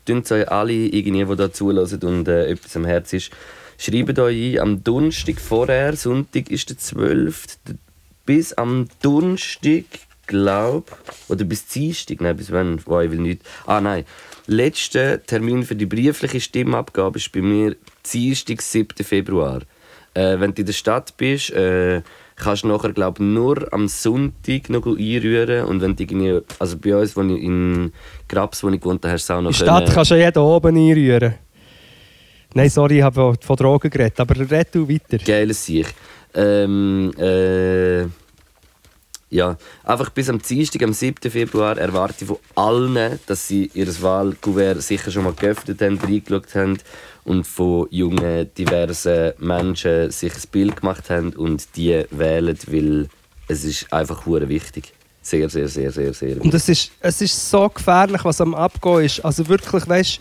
[0.04, 3.30] tun euch alle, irgendwie, die da zulassen und äh, etwas am Herz ist,
[3.76, 7.44] schreibt euch ein, am Donnerstag vorher, Sonntag ist der 12.
[8.24, 9.84] bis am Donnerstag,
[10.28, 10.92] glaube
[11.28, 13.42] oder bis Dienstag, nein, bis wann, oh, ich will nicht.
[13.66, 14.04] Ah nein,
[14.48, 17.76] letzter Termin für die briefliche Stimmabgabe ist bei mir
[18.12, 19.04] Dienstag, 7.
[19.04, 19.60] Februar.
[20.14, 22.02] Äh, wenn du in der Stadt bist, äh,
[22.34, 25.64] kannst du nachher glaub, nur am Sonntag noch einrühren.
[25.66, 27.92] Und wenn du also bei uns, wo ich in
[28.26, 30.14] Grabs, wo ich gewohnt habe, hast du auch noch In der Stadt können- kannst du
[30.16, 31.34] jeden oben einrühren.
[32.54, 35.18] Nein, sorry, ich habe von Drogen geredet, aber red du weiter.
[35.18, 35.86] Geiles Sieg.
[36.34, 38.04] Ähm, äh,
[39.30, 41.30] ja, einfach bis am Dienstag, am 7.
[41.30, 46.54] Februar, erwarte ich von allen, dass sie ihr Wahlkuvert sicher schon mal geöffnet haben, reingeschaut
[46.54, 46.78] haben
[47.24, 53.08] und von jungen, diversen Menschen sich ein Bild gemacht haben und die wählen, weil
[53.48, 54.92] es ist einfach hure wichtig.
[55.20, 56.40] Sehr, sehr, sehr, sehr, sehr.
[56.40, 59.20] Und es ist, es ist so gefährlich, was am Abgehen ist.
[59.22, 60.20] Also wirklich, weißt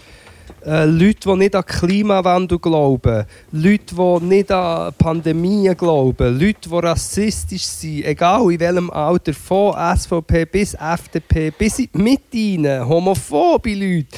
[0.65, 6.75] äh, Leute, die nicht an Klimawandel glauben, Leute, die nicht an Pandemien glauben, Leute, die
[6.75, 12.87] rassistisch sind, egal in welchem Alter, von SVP bis FDP, bis in die Mitte rein,
[12.87, 14.17] homophobe Leute,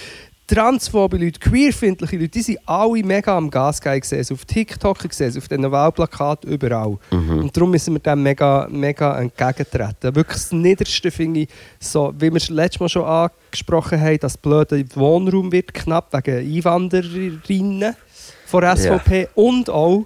[0.50, 4.02] transphobe Leute, queerfindliche Leute, die sind alle mega am Gas gehen.
[4.04, 6.97] Ich es auf TikTok, ich es auf den Wahlplakaten, überall.
[7.12, 10.16] Und darum müssen wir dem mega, mega entgegentreten.
[10.16, 14.38] Wirklich das Niederste finde ich, so, wie wir es letztes Mal schon angesprochen haben, das
[14.38, 17.95] blöde Wohnraum wird knapp wegen Einwandererinnen
[18.45, 20.06] von SVP und auch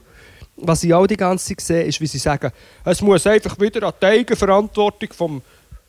[0.56, 2.52] was ich auch die ganze Zeit sehe, ist, wie sie sagen,
[2.86, 5.42] es muss einfach wieder an die Eigenverantwortung vom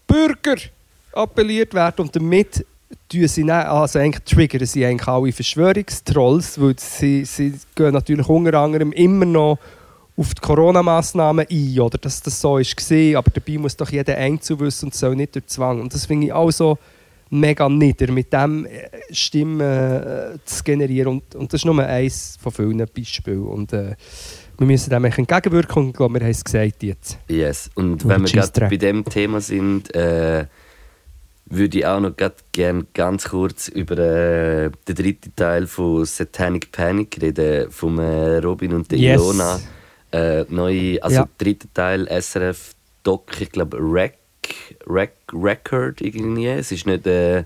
[0.06, 0.56] Bürger
[1.12, 2.64] appelliert werden und damit
[3.08, 8.28] tun sie dann, also eigentlich triggern sie eigentlich alle Verschwörungstrolls, weil sie, sie gehen natürlich
[8.28, 9.58] unter anderem immer noch
[10.16, 14.16] auf die Corona-Massnahmen ein, oder dass das so ist gesehen, aber dabei muss doch jeder
[14.16, 15.80] Einzel wissen und soll nicht durch Zwang.
[15.80, 16.78] Und das finde ich auch so
[17.30, 21.08] mega nieder, mit dem äh, Stimmen äh, zu generieren.
[21.08, 23.42] Und, und das ist nur eines von vielen Beispielen.
[23.42, 23.96] Und äh,
[24.58, 27.18] wir müssen dem eigentlich entgegenwirken und ich glaube, wir haben es gesagt jetzt.
[27.28, 27.70] Yes.
[27.74, 30.46] Und Oder wenn wir gerade bei dem Thema sind, äh,
[31.46, 36.72] würde ich auch noch grad gern ganz kurz über äh, den dritten Teil von Satanic
[36.72, 39.20] Panic reden, von äh, Robin und der Yes.
[39.20, 39.60] Ilona.
[40.12, 41.28] Äh, neue, also Ja.
[41.38, 44.14] dritter Teil SRF Doc, ich glaube Rec,
[44.88, 46.46] Rec, Record irgendwie.
[46.46, 47.44] Es ist nicht äh,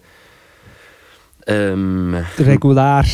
[1.46, 3.05] ähm, Regulär.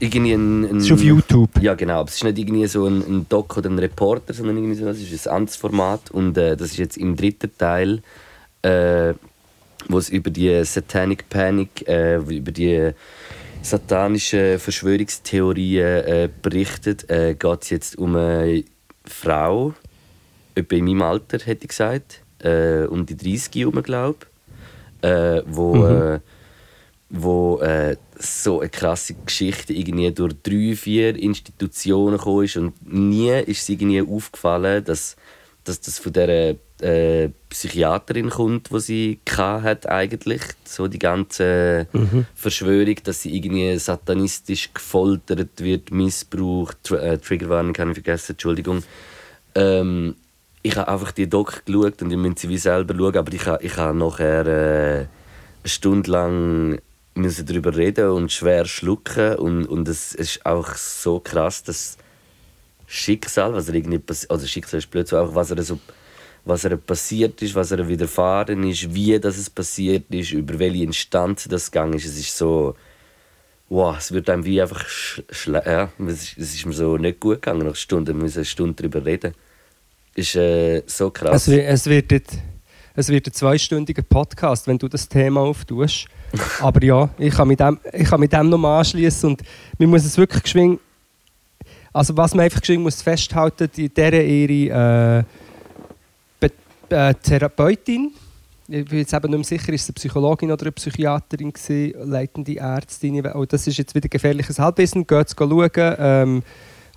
[0.00, 1.50] irgendwie ein, ein Das ist auf YouTube.
[1.60, 2.00] ja, genau.
[2.00, 4.88] Aber es ist nicht irgendwie so ein, ein Doc oder ein Reporter, sondern irgendwie so,
[4.88, 6.10] es ist ein anderes Format.
[6.10, 8.02] Und äh, das ist jetzt im dritten Teil,
[8.62, 9.12] äh,
[9.88, 12.92] wo es über die Satanic Panic, äh, über die
[13.62, 17.08] satanischen Verschwörungstheorien äh, berichtet.
[17.10, 18.64] Äh, Geht es jetzt um eine
[19.04, 19.74] Frau,
[20.54, 24.18] etwa in meinem Alter, hätte ich gesagt, äh, um die 30 herum, glaube
[25.02, 25.74] ich, äh, wo...
[25.74, 26.14] Mhm.
[26.14, 26.20] Äh,
[27.14, 33.38] wo äh, so eine krasse Geschichte irgendwie durch drei, vier Institutionen gekommen ist und nie
[33.42, 35.16] ist sie irgendwie aufgefallen, dass,
[35.62, 41.86] dass das von der äh, Psychiaterin kommt, die sie hat eigentlich so die ganze
[42.34, 48.82] Verschwörung, dass sie irgendwie satanistisch gefoltert wird, missbraucht, Tr äh, Triggerwarnung kann ich vergessen, Entschuldigung.
[49.54, 50.16] Ähm,
[50.62, 53.46] ich habe einfach die Doc geschaut und ich müsste sie wie selber schauen, aber ich
[53.46, 55.08] habe ich habe nachher äh, eine
[55.64, 56.80] Stunde lang
[57.14, 61.98] müssen darüber reden und schwer schlucken und, und es ist auch so krass, dass
[62.86, 65.78] Schicksal, was er irgendwie passi- also Schicksal ist blöd, so auch was er so
[66.44, 70.82] was er passiert ist, was er widerfahren ist, wie das es passiert ist, über welche
[70.84, 72.04] Instanz das gegangen ist.
[72.06, 72.74] Es ist so,
[73.68, 76.96] wow, es wird einem wie einfach sch schle- ja, es, ist, es ist mir so
[76.96, 77.60] nicht gut gegangen.
[77.60, 79.34] Nach einer Stunde wir müssen eine Stunde darüber reden.
[80.14, 81.46] Ist äh, so krass.
[81.46, 82.38] Es, es, wird, jetzt-
[82.94, 86.06] es wird ein zweistündiger Podcast, wenn du das Thema auftust.
[86.60, 89.42] Aber ja, ich kann mit dem, ich kann mit dem nochmal anschließen und
[89.78, 90.80] man muss es wirklich geschwind.
[91.92, 95.24] Also was man einfach geschwind muss festhalten, die deren ihre äh,
[96.92, 98.12] äh, Therapeutin,
[98.68, 102.10] ich bin jetzt eben nicht mehr sicher, ist es eine Psychologin oder eine Psychiaterin gewesen,
[102.10, 103.26] leitende Ärztin.
[103.34, 105.70] Oh, das ist jetzt wieder gefährliches Halbwissen, geht es schauen.
[105.76, 106.42] Ähm,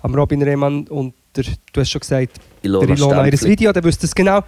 [0.02, 3.50] am Robin Rehmann und der, du hast schon gesagt, Ilona der Ilona Stempfli.
[3.50, 4.42] Video, der wüsste es genau.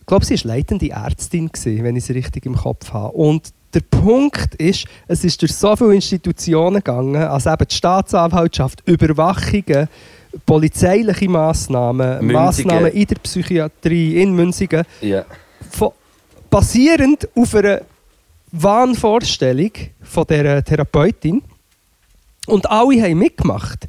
[0.00, 3.12] Ich glaube, sie war leitende Ärztin, gewesen, wenn ich sie richtig im Kopf habe.
[3.12, 8.82] Und der Punkt ist, es ist durch so viele Institutionen gegangen, also eben die Staatsanwaltschaft,
[8.86, 9.88] Überwachungen,
[10.46, 12.32] polizeiliche Massnahmen, Münzigen.
[12.32, 14.84] Massnahmen in der Psychiatrie in Münzigen,
[15.70, 15.92] von,
[16.48, 17.80] basierend auf einer
[18.52, 19.72] Wahnvorstellung
[20.02, 21.42] von dieser Therapeutin.
[22.46, 23.88] Und alle haben mitgemacht.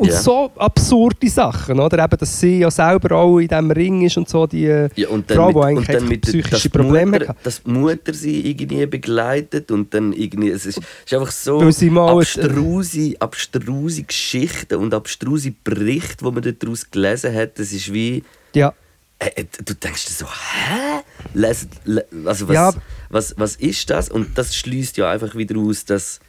[0.00, 0.18] Und Ja.
[0.18, 2.02] so absurde Sachen, oder?
[2.02, 4.64] Eben, dass sie ja selber auch in diesem Ring ist und so, die
[4.96, 7.36] Ja, und dann Frau, mit, die eigentlich und mit psychische dass die Probleme Mutter, hat.
[7.44, 11.60] dass die Mutter sie irgendwie begleitet und dann irgendwie, es ist, es ist einfach so
[11.60, 18.22] abstruse, abstruse Geschichten und abstruse Berichte, die man daraus gelesen hat, das ist wie,
[18.54, 18.72] Ja,
[19.18, 21.02] äh, äh, du denkst dir so, hä?
[21.34, 22.72] Les, le, also was, Ja.
[23.10, 24.08] was, was ist das?
[24.08, 26.20] Und das schließt ja einfach wieder aus, dass,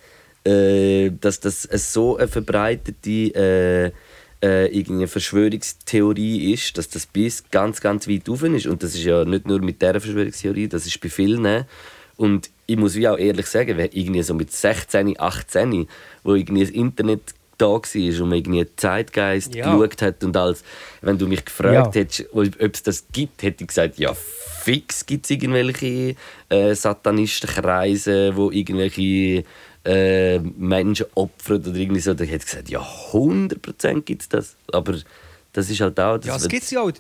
[0.43, 1.63] äh, dass das
[1.93, 3.91] so eine verbreitete äh,
[4.43, 8.65] äh, irgendeine Verschwörungstheorie ist, dass das bis ganz, ganz weit oben ist.
[8.65, 11.65] Und das ist ja nicht nur mit dieser Verschwörungstheorie, das ist bei vielen.
[12.17, 15.87] Und ich muss wie auch ehrlich sagen, wenn irgendwie so mit 16, 18,
[16.23, 17.21] wo irgendwie das Internet
[17.57, 19.65] da war und man irgendwie Zeitgeist Ja.
[19.77, 20.63] geschaut hat und alles,
[21.01, 22.01] wenn du mich gefragt Ja.
[22.01, 26.15] hättest, ob es das gibt, hätte ich gesagt, ja, fix gibt es irgendwelche
[26.49, 29.43] äh, Satanistenkreise, wo irgendwelche
[29.83, 32.13] äh, Menschen opfern oder irgendwie so.
[32.13, 34.55] Da hätte ich gesagt, ja, 100% gibt es das.
[34.71, 34.95] Aber
[35.53, 36.17] das ist halt auch...
[36.17, 36.91] Das ja es gibt ja auch.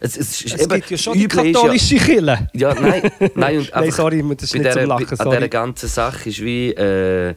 [0.00, 2.48] es, es, ist Es eben- gibt ja schon die katholische Kirche.
[2.52, 5.16] ja, nein, nein, und Nein, einfach sorry, das ist nicht zum dieser- Lachen, bei- An
[5.18, 5.36] sorry.
[5.36, 7.34] dieser ganzen Sache ist wie, äh,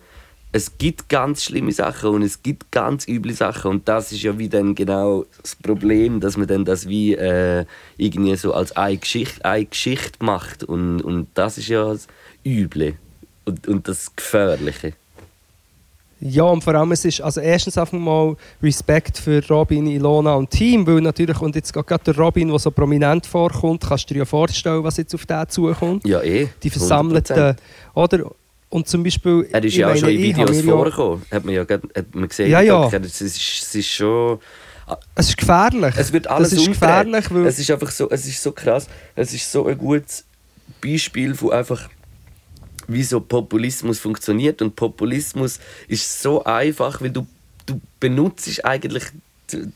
[0.54, 4.38] es gibt ganz schlimme Sachen und es gibt ganz üble Sachen und das ist ja
[4.40, 7.66] wie dann genau das Problem, dass man dann das wie äh,
[7.98, 12.08] irgendwie so als eine Geschichte, eine Geschichte macht und, und das ist ja das
[12.46, 12.96] Üble
[13.48, 14.94] und, und das Gefährliche.
[16.20, 20.50] Ja, und vor allem es ist, also erstens einfach mal Respekt für Robin, Ilona und
[20.50, 24.20] Team, weil natürlich, und jetzt gerade der Robin, der so prominent vorkommt, kannst du dir
[24.22, 26.08] ja vorstellen, was jetzt auf den zukommt.
[26.08, 26.48] Ja, eh.
[26.64, 27.56] Die versammelten,
[27.94, 28.32] oder?
[28.70, 29.48] Und zum Beispiel...
[29.52, 32.50] Er ist ja auch schon in Videos ja- vorgekommen, hat man ja hat man gesehen.
[32.50, 32.88] Ja, ja.
[32.88, 34.40] Es ist, es ist schon...
[35.14, 35.94] Es ist gefährlich.
[35.98, 37.46] Es wird alles das ist gefährlich, weil...
[37.46, 38.88] Es ist einfach so, es ist so krass.
[39.16, 40.26] Es ist so ein gutes
[40.82, 41.90] Beispiel von einfach,
[42.88, 44.62] wie so Populismus funktioniert.
[44.62, 47.26] Und Populismus ist so einfach, weil du,
[47.66, 49.04] du benutzt eigentlich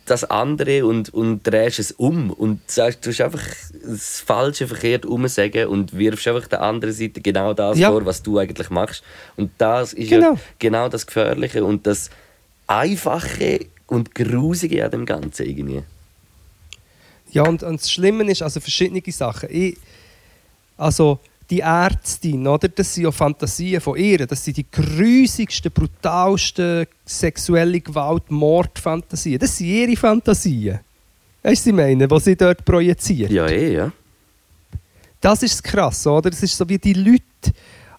[0.05, 3.43] das andere und, und drehst es um und sagst, du hast einfach
[3.85, 7.89] das Falsche verkehrt umsagen und wirfst einfach der anderen Seite genau das Ja.
[7.89, 9.01] vor, was du eigentlich machst.
[9.37, 10.33] Und das ist Genau.
[10.33, 12.09] ja genau das Gefährliche und das
[12.67, 15.83] Einfache und Grusige an dem Ganzen irgendwie.
[17.31, 19.47] Ja, und, und das Schlimme ist, also verschiedene Sachen.
[19.51, 19.77] Ich,
[20.77, 21.19] also
[21.51, 22.69] die Ärztin, oder?
[22.69, 24.25] das sind ja Fantasien von ihr.
[24.25, 29.37] Das sind die grusigsten, brutalsten sexuelle Gewalt, Mordfantasien.
[29.37, 30.79] Das sind ihre Fantasien.
[31.43, 33.31] Weißt du, was ich meine, was sie dort projiziert?
[33.31, 33.91] Ja, eh, ja.
[35.19, 36.29] Das ist das Krasse, oder?
[36.29, 37.21] Das ist so wie die Leute.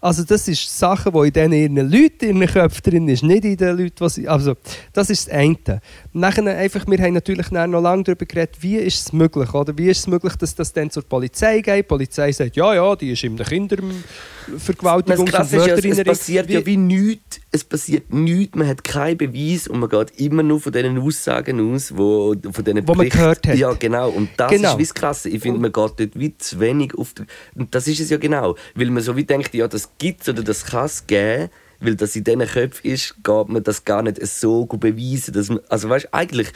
[0.02, 3.44] Also das ist Sachen, die in diesen ihren Leuten, in ihren Köpfen drin ist, nicht
[3.44, 4.26] in den Leuten, die sie...
[4.26, 4.54] Also
[4.92, 5.80] das ist das eine.
[6.12, 9.78] Nachher einfach, wir haben natürlich noch lange darüber geredet, wie ist es möglich, oder?
[9.78, 11.76] Wie ist es möglich, dass das dann zur Polizei geht?
[11.76, 16.04] Die Polizei sagt, ja, ja, die ist in der Kindervergewaltigungs- Das ist ja, es, es
[16.04, 17.40] passiert ja wie nichts.
[17.54, 21.60] Es passiert nichts, man hat keinen Beweis und man geht immer nur von diesen Aussagen
[21.74, 23.56] aus, wo, von diesen Wo man gehört hat.
[23.56, 24.08] Ja, genau.
[24.08, 24.72] Und das Genau.
[24.72, 25.28] ist wie das Krasse.
[25.28, 27.12] Ich finde, man geht dort wie zu wenig auf...
[27.14, 27.22] Die,
[27.54, 28.56] und das ist es ja genau.
[28.74, 31.96] Weil man so wie denkt, ja, das gibt es oder das kann es geben, weil
[31.96, 35.32] das in diesen Köpfen ist, geht man das gar nicht so gut beweisen.
[35.34, 36.52] Dass man, also weißt du, eigentlich...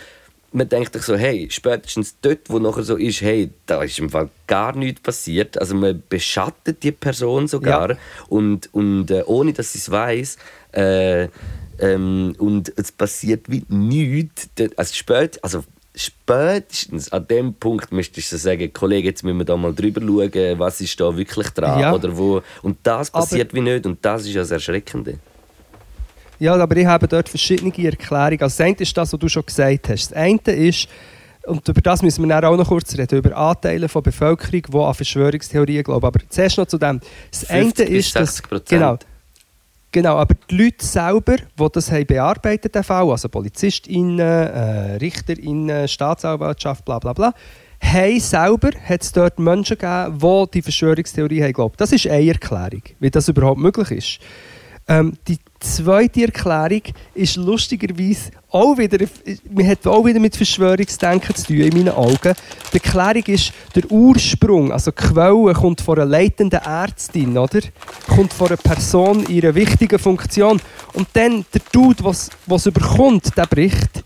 [0.52, 4.08] Man denkt sich so, hey, spätestens dort, wo nachher so ist, hey, da ist im
[4.08, 5.60] Fall gar nichts passiert.
[5.60, 7.96] Also man beschattet die Person sogar Ja.
[8.28, 10.38] und, und äh, ohne dass sie es weiß
[10.72, 11.28] äh,
[11.78, 14.48] ähm, und es passiert wie nichts.
[14.76, 15.64] Also, spät, also
[15.96, 20.58] spätestens an dem Punkt müsstest du sagen, Kollege, jetzt müssen wir da mal drüber schauen,
[20.58, 21.94] was ist da wirklich dran Ja.
[21.94, 22.42] oder wo.
[22.62, 25.18] Und das Aber- passiert wie nicht und das ist ja das Erschreckende.
[26.38, 28.42] Ja, aber ich habe dort verschiedene Erklärungen.
[28.42, 30.10] Also das eine ist das, was du schon gesagt hast.
[30.10, 30.86] Das eine ist,
[31.46, 34.76] und über das müssen wir dann auch noch kurz reden, über Anteile von Bevölkerung, die
[34.78, 36.04] an Verschwörungstheorien glauben.
[36.04, 37.00] Aber zuerst noch zu dem.
[37.30, 38.42] Das eine 50 bis ist, dass...
[38.42, 38.68] 60%.
[38.68, 38.98] Genau.
[39.96, 46.84] Genau, aber die Leute selber, die das haben bearbeitet Fall, also PolizistInnen, äh, RichterInnen, Staatsanwaltschaft,
[46.84, 47.32] bla bla bla,
[47.80, 51.80] haben selber hat dort Menschen gegeben, die die Verschwörungstheorie haben geglaubt.
[51.80, 54.18] Das ist eine Erklärung, wie das überhaupt möglich ist.
[54.88, 56.82] Ähm, die zweite Erklärung
[57.14, 59.04] ist lustigerweise auch wieder,
[59.50, 62.34] man hat auch wieder mit Verschwörungsdenken zu tun, in meinen Augen.
[62.72, 67.60] Die Erklärung ist, der Ursprung, also die Quelle, kommt von einer leitenden Ärztin, oder?
[68.06, 70.60] Kommt von einer Person in einer wichtigen Funktion.
[70.92, 74.04] Und dann der Dude, was was überkommt, der Bericht,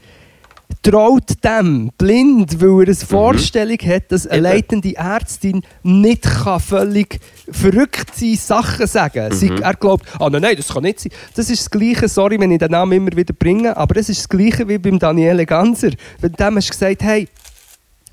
[0.82, 7.20] traut dem blind, weil er eine Vorstellung hat, dass eine leitende Ärztin nicht kann völlig
[7.50, 9.32] verrückt sein Sachen sagen.
[9.32, 11.12] Sie, er glaubt, ah nein, nein, das kann nicht sein.
[11.34, 14.20] Das ist das Gleiche, sorry, wenn ich den Namen immer wieder bringe, aber es ist
[14.20, 15.90] das Gleiche wie beim Daniele Ganser.
[16.20, 17.28] Wenn dem hast du gesagt, hey,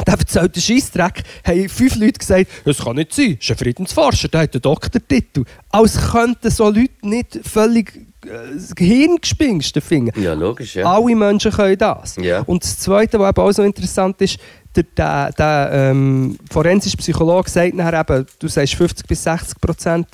[0.05, 3.57] der erzählt den Scheissdreck, haben fünf Leute gesagt, das kann nicht sein, das ist ein
[3.57, 5.43] Friedensforscher, der hat einen Doktortitel.
[5.69, 7.93] Als könnten so Leute nicht völlig
[8.27, 10.19] äh, das Gehirngespinste finden.
[10.21, 10.85] Ja, logisch, ja.
[10.85, 12.15] Alle Menschen können das.
[12.17, 12.41] Ja.
[12.41, 14.39] Und das Zweite, was eben auch so interessant ist,
[14.75, 20.07] der, der, der ähm, forensische Psychologe sagt nachher eben, du sagst 50 bis 60 Prozent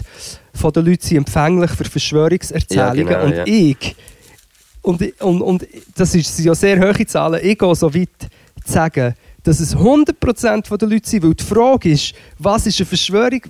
[0.54, 3.08] der Leute sind empfänglich für Verschwörungserzählungen.
[3.08, 3.44] Ja, genau, und ja.
[3.46, 3.96] ich,
[4.82, 8.10] und, und, und das ist, sind ja sehr hohe Zahlen, ich gehe so weit
[8.64, 12.86] zu sagen, dass es 100% der Leute sind, weil die Frage ist, was ist eine
[12.86, 13.42] Verschwörung,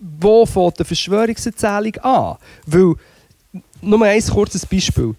[0.00, 2.36] wo fängt eine Verschwörungserzählung an?
[2.66, 2.94] Weil,
[3.84, 5.14] nur ein kurzes Beispiel.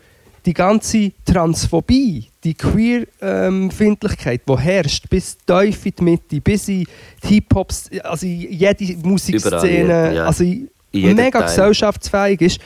[0.46, 6.86] Die ganze Transphobie, die Queer-Findlichkeit, die herrscht, bis tief in die Mitte, bis in
[7.24, 10.26] die Hip-Hop, also in jede Musikszene, Überall, ja.
[10.26, 10.44] also
[10.92, 11.48] mega Teil.
[11.48, 12.60] gesellschaftsfähig ist,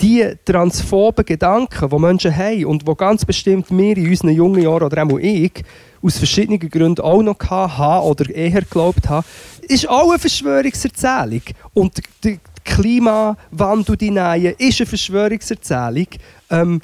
[0.00, 4.82] die transphoben Gedanken, die Menschen haben und die ganz bestimmt wir in unseren jungen Jahren
[4.82, 5.64] oder auch ich
[6.02, 9.26] aus verschiedenen Gründen auch noch haben oder eher geglaubt haben,
[9.62, 11.42] ist auch eine Verschwörungserzählung.
[11.72, 16.08] Und der Klimawandel, die Nähe, ist eine Verschwörungserzählung.
[16.50, 16.80] Ähm,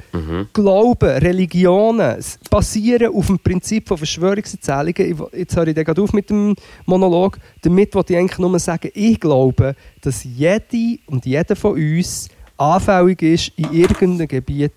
[0.53, 2.17] Glauben, Religionen
[2.51, 5.27] basieren auf dem Prinzip von Verschwörungserzählungen.
[5.37, 6.57] Jetzt höre ich dann gerade auf mit dem
[6.87, 7.39] Monolog.
[7.63, 13.23] Damit wollte ich eigentlich nur sagen, ich glaube, dass jede und jeder von uns anfällig
[13.23, 14.73] ist, in irgendeinem Gebiet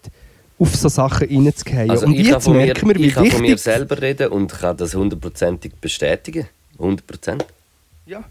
[0.57, 1.89] auf so Sachen reinzugehen.
[1.89, 4.51] Also und ich jetzt mir, merken wir, wie ich kann von mir selber reden und
[4.51, 6.47] kann das hundertprozentig bestätigen.
[6.79, 7.45] 100 Prozent.
[8.05, 8.23] Ja.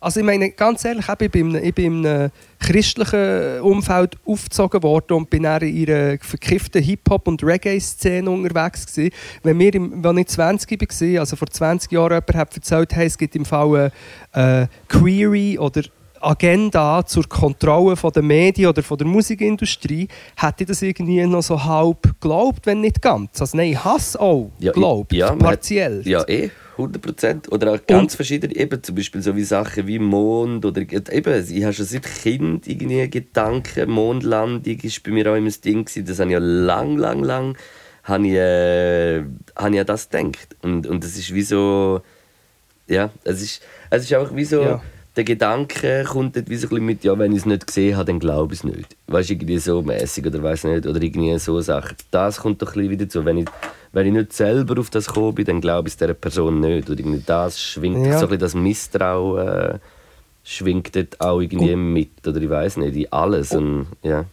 [0.00, 2.30] Also ich meine, ganz ehrlich, ich bin in einem, ich bin in einem
[2.60, 9.10] christlichen Umfeld aufgezogen worden und bin dann in einer verkifften Hip-Hop- und Reggae-Szene unterwegs gewesen.
[9.42, 13.18] Wenn im, wenn ich 20 war, also vor 20 Jahren jemand hat erzählt, hey, es
[13.18, 13.92] gibt im Fall
[14.34, 15.82] eine äh, Query oder
[16.20, 21.42] Agenda zur Kontrolle von der Medien oder von der Musikindustrie, hätte ich das irgendwie noch
[21.42, 23.40] so halb geglaubt, wenn nicht ganz.
[23.40, 26.02] Also nein, ich hasse auch Ja, geglaubt, ja, partiell.
[26.04, 27.52] Ja, eh, 100 Prozent.
[27.52, 31.64] Oder auch ganz verschiedene, eben zum Beispiel so wie Sachen wie Mond oder eben, ich
[31.64, 36.06] habe schon seit Kind irgendwie Gedanken, Mondlandung ist bei mir auch immer das Ding gewesen.
[36.06, 37.58] Das habe ich ja lang, lang, lang,
[38.04, 39.24] habe ich, äh,
[39.56, 40.56] habe ich an das gedacht.
[40.62, 42.00] Und, und das ist wie so,
[42.86, 44.82] ja, es ist, es ist auch wie so, Ja.
[45.18, 47.96] Der Gedanke kommt dort wie so ein bisschen mit, ja, wenn ich es nicht gesehen
[47.96, 48.96] habe, dann glaube ich es nicht.
[49.08, 51.96] Weißt du, irgendwie so mäßig oder weiß nicht, oder irgendwie so Sachen.
[52.12, 53.24] Das kommt doch ein bisschen wieder zu.
[53.24, 53.46] Wenn ich,
[53.92, 56.88] wenn ich nicht selber auf das gekommen bin, dann glaube ich es dieser Person nicht.
[56.88, 58.12] Oder irgendwie das schwingt, Ja.
[58.12, 59.78] so ein bisschen das Misstrauen äh,
[60.44, 62.24] schwingt dort auch irgendwie mit.
[62.24, 63.50] Oder ich weiß nicht, in alles.
[63.50, 64.24] Und, ja.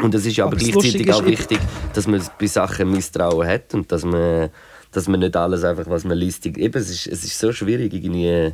[0.00, 1.58] und es ist aber, Aber gleichzeitig auch wichtig,
[1.92, 4.50] dass man bei Sachen Misstrauen hat und dass man,
[4.92, 7.92] dass man nicht alles einfach, was man liest, eben, es ist, es ist so schwierig,
[7.92, 8.52] irgendwie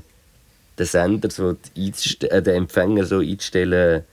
[0.78, 4.04] den Sender so äh, den Empfänger so einzustellen.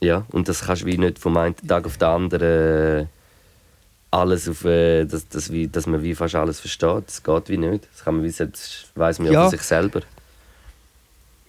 [0.00, 3.08] Ja, und das kannst du wie nicht vom einen Tag auf den anderen
[4.10, 7.04] alles auf, äh, dass, dass, wie, dass man wie fast alles versteht.
[7.06, 7.88] Das geht wie nicht.
[7.92, 9.42] Das kann man wie selbst, weiss man ja Ja.
[9.42, 10.02] von sich selber.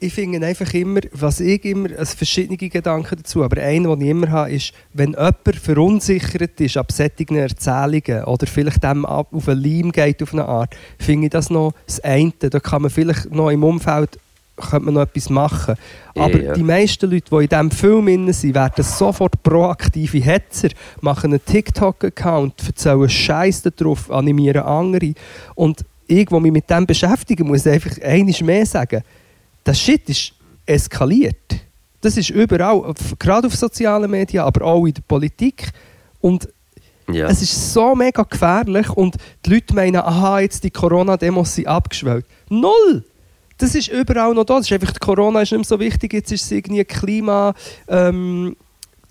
[0.03, 4.09] Ich finde einfach immer, was ich immer, also verschiedene Gedanken dazu, aber einer, den ich
[4.09, 9.47] immer habe, ist, wenn jemand verunsichert ist ab solchen Erzählungen oder vielleicht dem ab- auf
[9.47, 12.31] einen Leim geht auf eine Art, finde ich das noch das eine.
[12.39, 14.19] Da kann man vielleicht noch im Umfeld
[14.55, 15.75] könnte man noch etwas machen.
[16.15, 16.53] Aber Ja.
[16.53, 20.69] die meisten Leute, die in diesem Film drin sind, werden sofort proaktive Hetzer,
[21.01, 25.13] machen einen TikTok-Account, erzählen Scheiß darauf, animieren andere.
[25.55, 29.01] Und ich, der mich mit dem beschäftigen muss einfach eines mehr sagen.
[29.63, 30.33] Das Shit ist
[30.65, 31.55] eskaliert.
[32.01, 35.71] Das ist überall, gerade auf sozialen Medien, aber auch in der Politik.
[36.19, 36.49] Und
[37.09, 37.27] Ja.
[37.27, 42.25] es ist so mega gefährlich und die Leute meinen, aha, jetzt die Corona-Demos sind abgeschwellt.
[42.49, 43.03] Null!
[43.57, 44.57] Das ist überall noch da.
[44.57, 46.11] Das ist einfach, die Corona ist nicht mehr so wichtig.
[46.13, 47.53] Jetzt ist es irgendwie Klima,
[47.87, 48.55] ähm,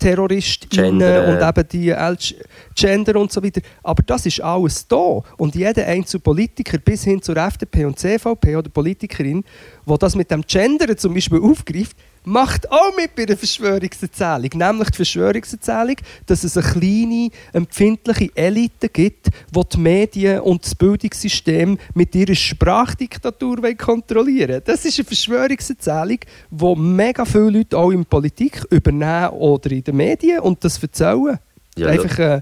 [0.03, 1.31] TerroristInnen Gender, äh.
[1.31, 2.35] und eben die LG
[2.75, 3.61] Gender und so weiter.
[3.81, 5.21] Aber das ist alles da.
[5.37, 9.43] Und jeder einzelne Politiker bis hin zur FDP und CVP oder Politikerin,
[9.85, 11.95] wo das mit dem Gender zum Beispiel aufgreift,
[12.25, 14.49] macht auch mit bei der Verschwörungserzählung.
[14.53, 15.95] Nämlich die Verschwörungserzählung,
[16.25, 22.35] dass es eine kleine, empfindliche Elite gibt, die die Medien und das Bildungssystem mit ihrer
[22.35, 24.61] Sprachdiktatur kontrollieren wollen.
[24.65, 26.19] Das ist eine Verschwörungserzählung,
[26.49, 30.81] die mega viele Leute auch in der Politik übernehmen oder in den Medien und das
[30.81, 31.39] erzählen.
[31.75, 32.41] Ja, Einfach, äh,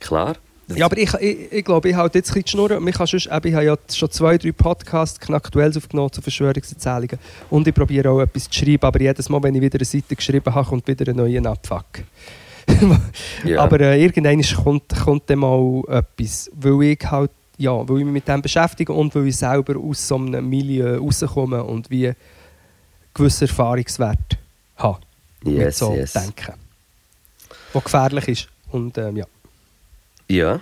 [0.00, 0.36] Klar.
[0.76, 2.86] Ja, aber ich, ich, ich glaube, ich halte jetzt ein bisschen die Schnurren.
[2.86, 7.18] Ich, kann sonst, eben, ich habe ja schon zwei, drei Podcasts aktuell aufgenommen zu Verschwörungserzählungen.
[7.50, 10.14] Und ich probiere auch etwas zu schreiben, aber jedes Mal, wenn ich wieder eine Seite
[10.14, 11.86] geschrieben habe, kommt wieder ein neuer Abfuck.
[13.44, 13.62] Ja.
[13.62, 18.12] Aber äh, irgendwann kommt, kommt dann mal etwas, weil ich halt, ja, weil ich mich
[18.12, 22.12] mit dem beschäftige und weil ich selber aus so einem Milieu rauskomme und wie
[23.14, 24.36] gewisse Erfahrungswerte
[24.76, 24.98] habe.
[25.42, 26.12] mit Yes, so yes.
[26.12, 26.54] Denken.
[27.72, 28.48] Was gefährlich ist.
[28.70, 29.26] Und ähm, ja.
[30.30, 30.60] Ja.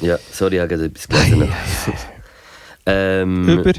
[0.00, 1.48] Ja, sorry, ich habe gerade etwas gelesen.
[2.86, 3.70] ähm, Über.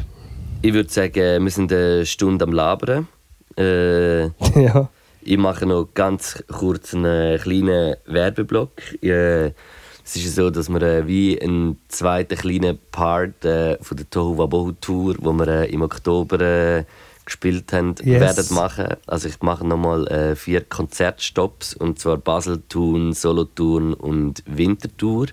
[0.62, 3.10] ich würde sagen, wir sind eine Stunde am Labern.
[3.58, 4.24] Äh,
[4.56, 4.90] ja.
[5.22, 8.72] ich mache noch ganz kurz einen kleinen Werbeblock.
[9.04, 14.10] Äh, es ist so, dass wir äh, wie einen zweiten kleinen Part äh, von der
[14.10, 16.86] Tohu Wabohu Tour, wo wir äh, im Oktober äh,
[17.26, 18.22] gespielt haben, Yes.
[18.22, 18.88] werden machen.
[19.08, 25.28] Also ich mache nochmal äh, vier Konzertstops und zwar Basel, Thun, Solothurn und Winterthur.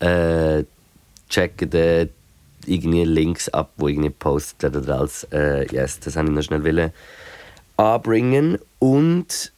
[0.00, 0.64] Äh,
[1.28, 2.08] checken äh,
[2.66, 6.64] irgendwie Links ab, wo irgendwie postet oder als äh, yes, das habe ich noch schnell
[6.64, 6.92] wollen
[7.76, 9.52] anbringen und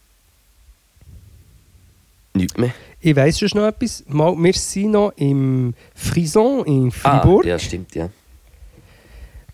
[2.34, 2.72] nichts mehr.
[3.00, 4.04] Ich weiss schon noch etwas.
[4.08, 7.44] Mal, wir sind noch im Frison in Fribourg.
[7.44, 8.08] Ah, ja, stimmt, ja.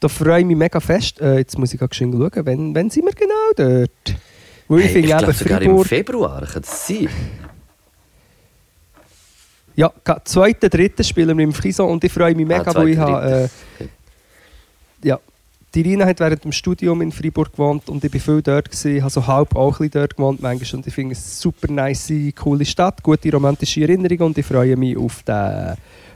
[0.03, 1.21] Da freue ich mich mega fest.
[1.21, 3.91] Äh, jetzt muss ich gerade schön schauen, wenn, wenn sind wir genau dort?
[4.67, 5.87] Weil ich Hey, finde ich eben glaube sogar im Fribourg...
[5.87, 7.09] Februar, kann das sein?
[9.77, 9.93] Ja,
[10.25, 13.49] zweiten, dritten spielen wir im Frison und ich freue mich mega, Ah, weil ich habe...
[13.81, 13.87] Äh,
[15.07, 15.21] ja,
[15.73, 18.71] die Irina hat während dem Studium in Fribourg gewohnt und ich war viel dort.
[18.71, 21.31] Gewesen, habe so halb auch ein bisschen dort gewohnt manchmal und ich finde es eine
[21.33, 25.75] super nice, coole Stadt, gute romantische Erinnerungen und ich freue mich auf den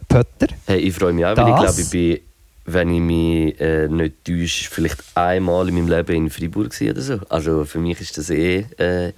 [0.08, 0.48] Pötter.
[0.66, 1.76] Hey, ich freue mich auch, weil ich Das?
[1.76, 2.26] glaube, ich bin,
[2.66, 7.20] wenn ich mich äh, nicht täusche, vielleicht einmal in meinem Leben in Freiburg oder so.
[7.28, 9.12] Also für mich ist das eh äh,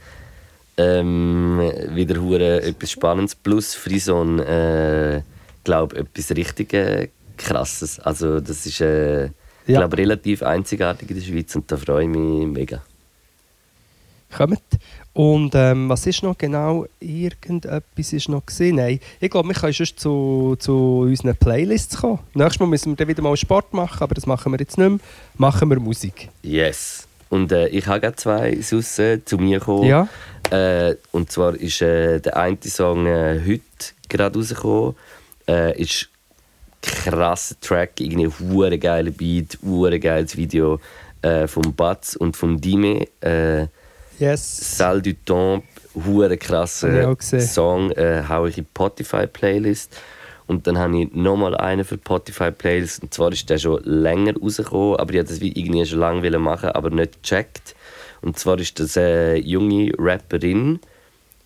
[0.76, 1.58] ähm,
[1.94, 3.34] wieder hure etwas Spannendes.
[3.34, 5.22] Plus Frison, äh,
[5.64, 7.98] glaube etwas richtig äh, Krasses.
[8.00, 9.30] Also das ist äh,
[9.66, 9.80] Ja.
[9.80, 12.82] glaube relativ einzigartig in der Schweiz und da freue ich mich mega.
[14.36, 14.62] kommt.
[15.18, 16.86] Und ähm, was ist noch genau?
[17.00, 18.76] Irgendetwas ist noch gesehen.
[18.76, 22.20] Nein, ich glaube, wir können schon zu, zu unseren Playlists kommen.
[22.34, 24.88] Nächstes Mal müssen wir dann wieder mal Sport machen, aber das machen wir jetzt nicht
[24.88, 25.00] mehr.
[25.36, 26.28] Machen wir Musik.
[26.44, 27.08] Yes.
[27.30, 28.60] Und äh, ich habe gerade zwei äh,
[29.24, 29.88] zu mir gekommen.
[29.88, 30.08] Ja.
[30.52, 33.62] Äh, und zwar ist äh, der eine Song äh, heute
[34.08, 34.94] gerade rausgekommen.
[35.48, 36.10] Äh, ist
[36.80, 40.78] krasser Track, irgendwie hure geiler Beat, hure geiles Video
[41.22, 43.08] äh, vom Batz und vom Dime.
[44.20, 44.76] Äh, Yes.
[44.78, 45.64] Salle du Temps,
[45.94, 46.88] hure krasser.
[47.40, 49.96] Song, äh, hau ich in die Spotify-Playlist.
[50.46, 53.02] Und dann habe ich nochmal einen für die Spotify-Playlist.
[53.02, 56.38] Und zwar ist der schon länger rausgekommen, aber ich wollte das wie irgendwie schon lange
[56.38, 57.74] machen, aber nicht gecheckt.
[58.22, 60.80] Und zwar ist das eine junge Rapperin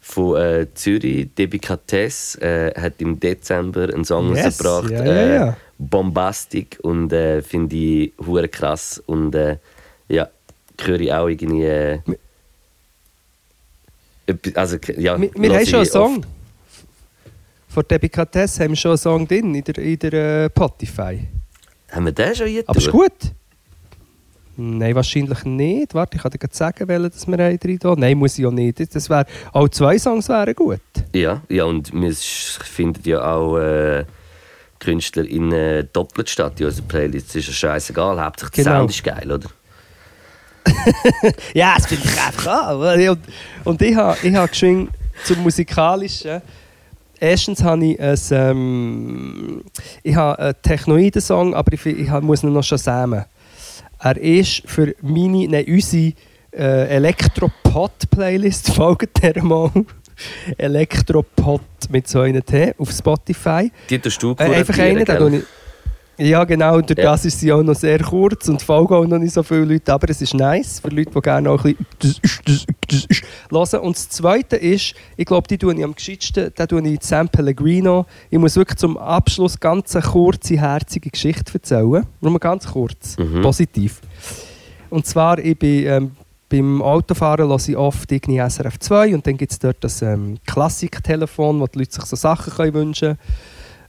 [0.01, 4.91] von äh, Zürich, Debicates, äh, hat im Dezember einen Song Yes, rausgebracht.
[4.91, 5.57] ja, ja, äh, ja.
[5.79, 9.03] Bombastic und äh, finde ich hure krass.
[9.05, 9.59] Und äh,
[10.09, 10.29] ja,
[10.81, 12.01] höre ich auch irgendwie.
[14.27, 16.19] Äh, also, ja, Wir, wir haben schon einen Song.
[16.19, 16.29] oft.
[17.69, 21.21] Von Debicatesse haben wir schon einen Song drin in der, in der äh, Spotify.
[21.91, 22.65] Haben wir den schon hier?
[22.67, 23.13] Aber ist gut.
[24.57, 25.95] Nein, wahrscheinlich nicht.
[25.95, 27.99] Warte, ich kann dir gerade sagen, welchen dass wir haben drin tun.
[27.99, 28.95] Nein, muss ich auch nicht.
[28.95, 30.81] Das wär, auch zwei Songs wären gut.
[31.15, 34.05] Ja, ja, und wir finden ja auch äh,
[34.79, 37.29] Künstler in äh, doppelt statt in unserer Playlist.
[37.31, 38.23] Das ist ja scheißegal.
[38.23, 38.77] Hauptsache der Genau.
[38.81, 39.49] Sound ist geil, oder?
[41.55, 42.81] Ja, das finde ich einfach auch.
[43.11, 43.19] Und,
[43.65, 44.91] und ich habe ich ha geschwind
[45.25, 46.41] zum Musikalischen.
[47.21, 49.63] Erstens habe ich ein, ähm,
[50.03, 53.25] ich habe einen Technoiden-Song, aber ich, ich hab- muss ihn noch schon sämen.
[54.01, 56.13] Er ist für meine, nein, unsere
[56.53, 59.71] äh, Elektropod-Playlist, folgt der mal.
[60.59, 61.61] Elektropod
[61.91, 63.71] mit so einem T auf Spotify.
[63.89, 65.43] Die tust du Äh, einfach einen, den ich-
[66.19, 66.77] Ja, genau.
[66.77, 67.05] Und durch Ja.
[67.13, 69.93] das ist sie auch noch sehr kurz und folgen auch noch nicht so viele Leute.
[69.93, 72.67] Aber es ist nice für Leute, die gerne auch ein bisschen
[73.51, 73.81] hören.
[73.81, 77.29] Und das Zweite ist, ich glaube, die tue ich am gescheitsten, da tue ich San
[77.29, 78.07] Pellegrino.
[78.31, 82.07] Ich muss wirklich zum Abschluss ganz eine kurze, herzige Geschichte erzählen.
[82.21, 83.43] Nur mal ganz kurz, Mhm.
[83.43, 84.01] positiv.
[84.91, 85.87] Und zwar, ich bin...
[85.87, 86.11] Ähm,
[86.49, 90.37] beim Autofahren höre ich oft irgendwie SRF 2 und dann gibt es dort das ähm,
[90.47, 93.19] Klassiktelefon, wo die Leute sich so Sachen können wünschen können.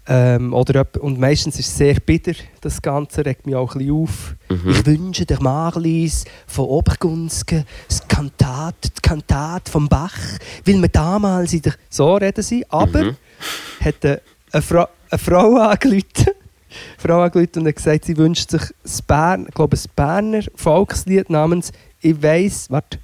[0.06, 4.04] Ähm, oder und meistens ist es sehr bitter, das Ganze regt mich auch ein bisschen
[4.04, 4.36] auf.
[4.50, 4.70] Mhm.
[4.72, 10.18] Ich wünsche der Marlies von Obergunzgen das Kantat, die Kantat vom Bach,
[10.66, 11.76] weil wir damals in der...
[11.90, 13.16] So reden sie, aber Mhm.
[13.80, 16.04] hat eine, eine, Frau, eine Frau angerufen,
[16.98, 21.30] Frau angerufen und hat gesagt, sie wünscht sich das Bern, ich glaube, ein Berner Volkslied
[21.30, 23.00] namens «Ich weiss...» Warte.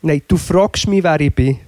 [0.00, 1.58] Nein, «Du fragst mich, wer ich bin.»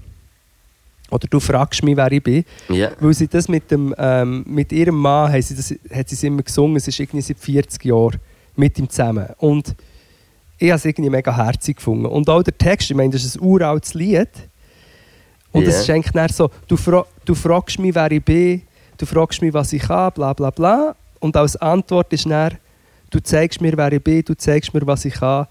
[1.17, 2.91] Oder «Du fragst mich, wer ich bin.» Ja.
[3.01, 6.23] Weil sie das mit, dem, ähm, mit ihrem Mann haben sie das, hat sie es
[6.23, 8.19] immer gesungen, es ist irgendwie seit 40 Jahren
[8.55, 9.27] mit ihm zusammen.
[9.39, 9.75] Und
[10.59, 12.07] ich habe es irgendwie mega herzig gefunden.
[12.07, 14.29] Und auch der Text, ich meine, das ist ein uraltes Lied.
[15.53, 18.63] Und es ist eigentlich dann so, du, fra du fragst mich, wer ich bin,
[18.99, 20.95] du fragst mich, was ich kann, bla bla bla.
[21.21, 22.59] Und als Antwort ist dann,
[23.11, 25.47] du zeigst mir, wer ich bin, du zeigst mir, was ich kann.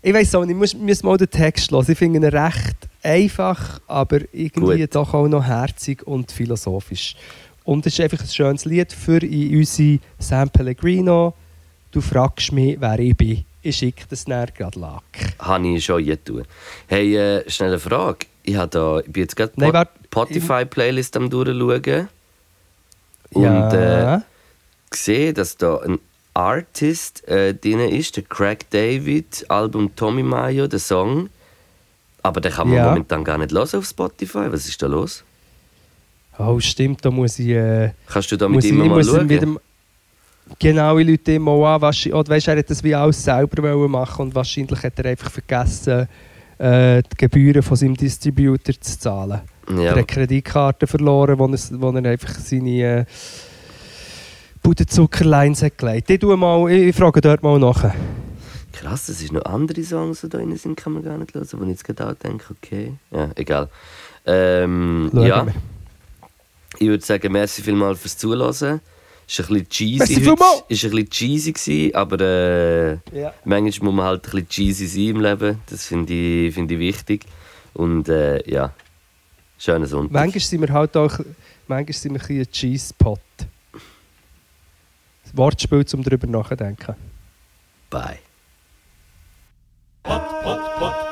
[0.00, 1.84] Ich weiß auch nicht, ich muss, muss mal den Text hören.
[1.88, 4.94] Ich finde ihn recht einfach, aber irgendwie Gut.
[4.94, 7.14] doch auch noch herzig und philosophisch.
[7.64, 11.34] Und es ist einfach ein schönes Lied für in unsere San Pellegrino.
[11.90, 13.44] Du fragst mich, wer ich bin.
[13.62, 15.02] Ich schicke das dann gerade lag.
[15.38, 16.44] Habe ich schon jetzt tun.
[16.86, 18.26] Hey, äh, schnelle Frage.
[18.42, 19.92] Ich, hab da, ich bin jetzt gerade Nein, warte.
[20.06, 22.08] Spotify-Playlist am durchschauen.
[23.30, 24.16] Und ja.
[24.16, 24.20] äh,
[24.90, 25.98] gesehen, dass da ein
[26.34, 31.30] Artist äh, drin ist, der Craig David, Album Tommy Mayo, der Song.
[32.24, 32.88] Aber den kann man Ja.
[32.88, 34.46] momentan gar nicht hören auf Spotify.
[34.50, 35.22] Was ist da los?
[36.38, 37.50] Oh, stimmt, da muss ich.
[37.50, 39.28] Äh, Kannst du da mit ihm mal schauen?
[39.28, 39.46] wieder,
[40.58, 41.82] genau, ich Leute immer an.
[41.82, 45.10] wahrsch- Oder weißt, er hat das wie alles selber wollen machen und wahrscheinlich hat er
[45.10, 46.08] einfach vergessen,
[46.58, 49.42] äh, die Gebühren von seinem Distributor zu zahlen.
[49.68, 53.04] Er Ja, hat Kreditkarte verloren, wo er, wo er einfach seine äh,
[54.62, 56.08] Budenzuckerlines hat gelegt.
[56.10, 57.92] Ich, mal, ich, ich frage dort mal nach.
[58.74, 61.48] Krass, das ist noch andere Songs, die da drin sind, kann man gar nicht hören.
[61.52, 62.94] Wo ich jetzt gerade auch denke, okay.
[63.10, 63.68] Ja, egal.
[64.26, 65.54] Ähm, ja, wir.
[66.78, 68.80] ich würde sagen, merci vielmals fürs Zuhören.
[69.26, 69.98] Ist ein bisschen cheesy.
[69.98, 70.22] Merci heute.
[70.24, 70.64] vielmals.
[70.68, 73.32] Ist ein bisschen cheesy gewesen, aber äh, Ja.
[73.44, 75.60] manchmal muss man halt ein bisschen cheesy sein im Leben.
[75.70, 77.24] Das finde ich, find ich wichtig.
[77.72, 78.72] Und äh, ja,
[79.58, 80.12] schönen Sonntag.
[80.12, 81.18] Manchmal sind wir halt auch
[81.66, 83.20] manchmal sind wir ein bisschen ein Cheese-Pot.
[85.32, 86.94] Wortspiel, um darüber nachzudenken.
[87.90, 88.18] Bye.
[90.44, 91.03] Podcast.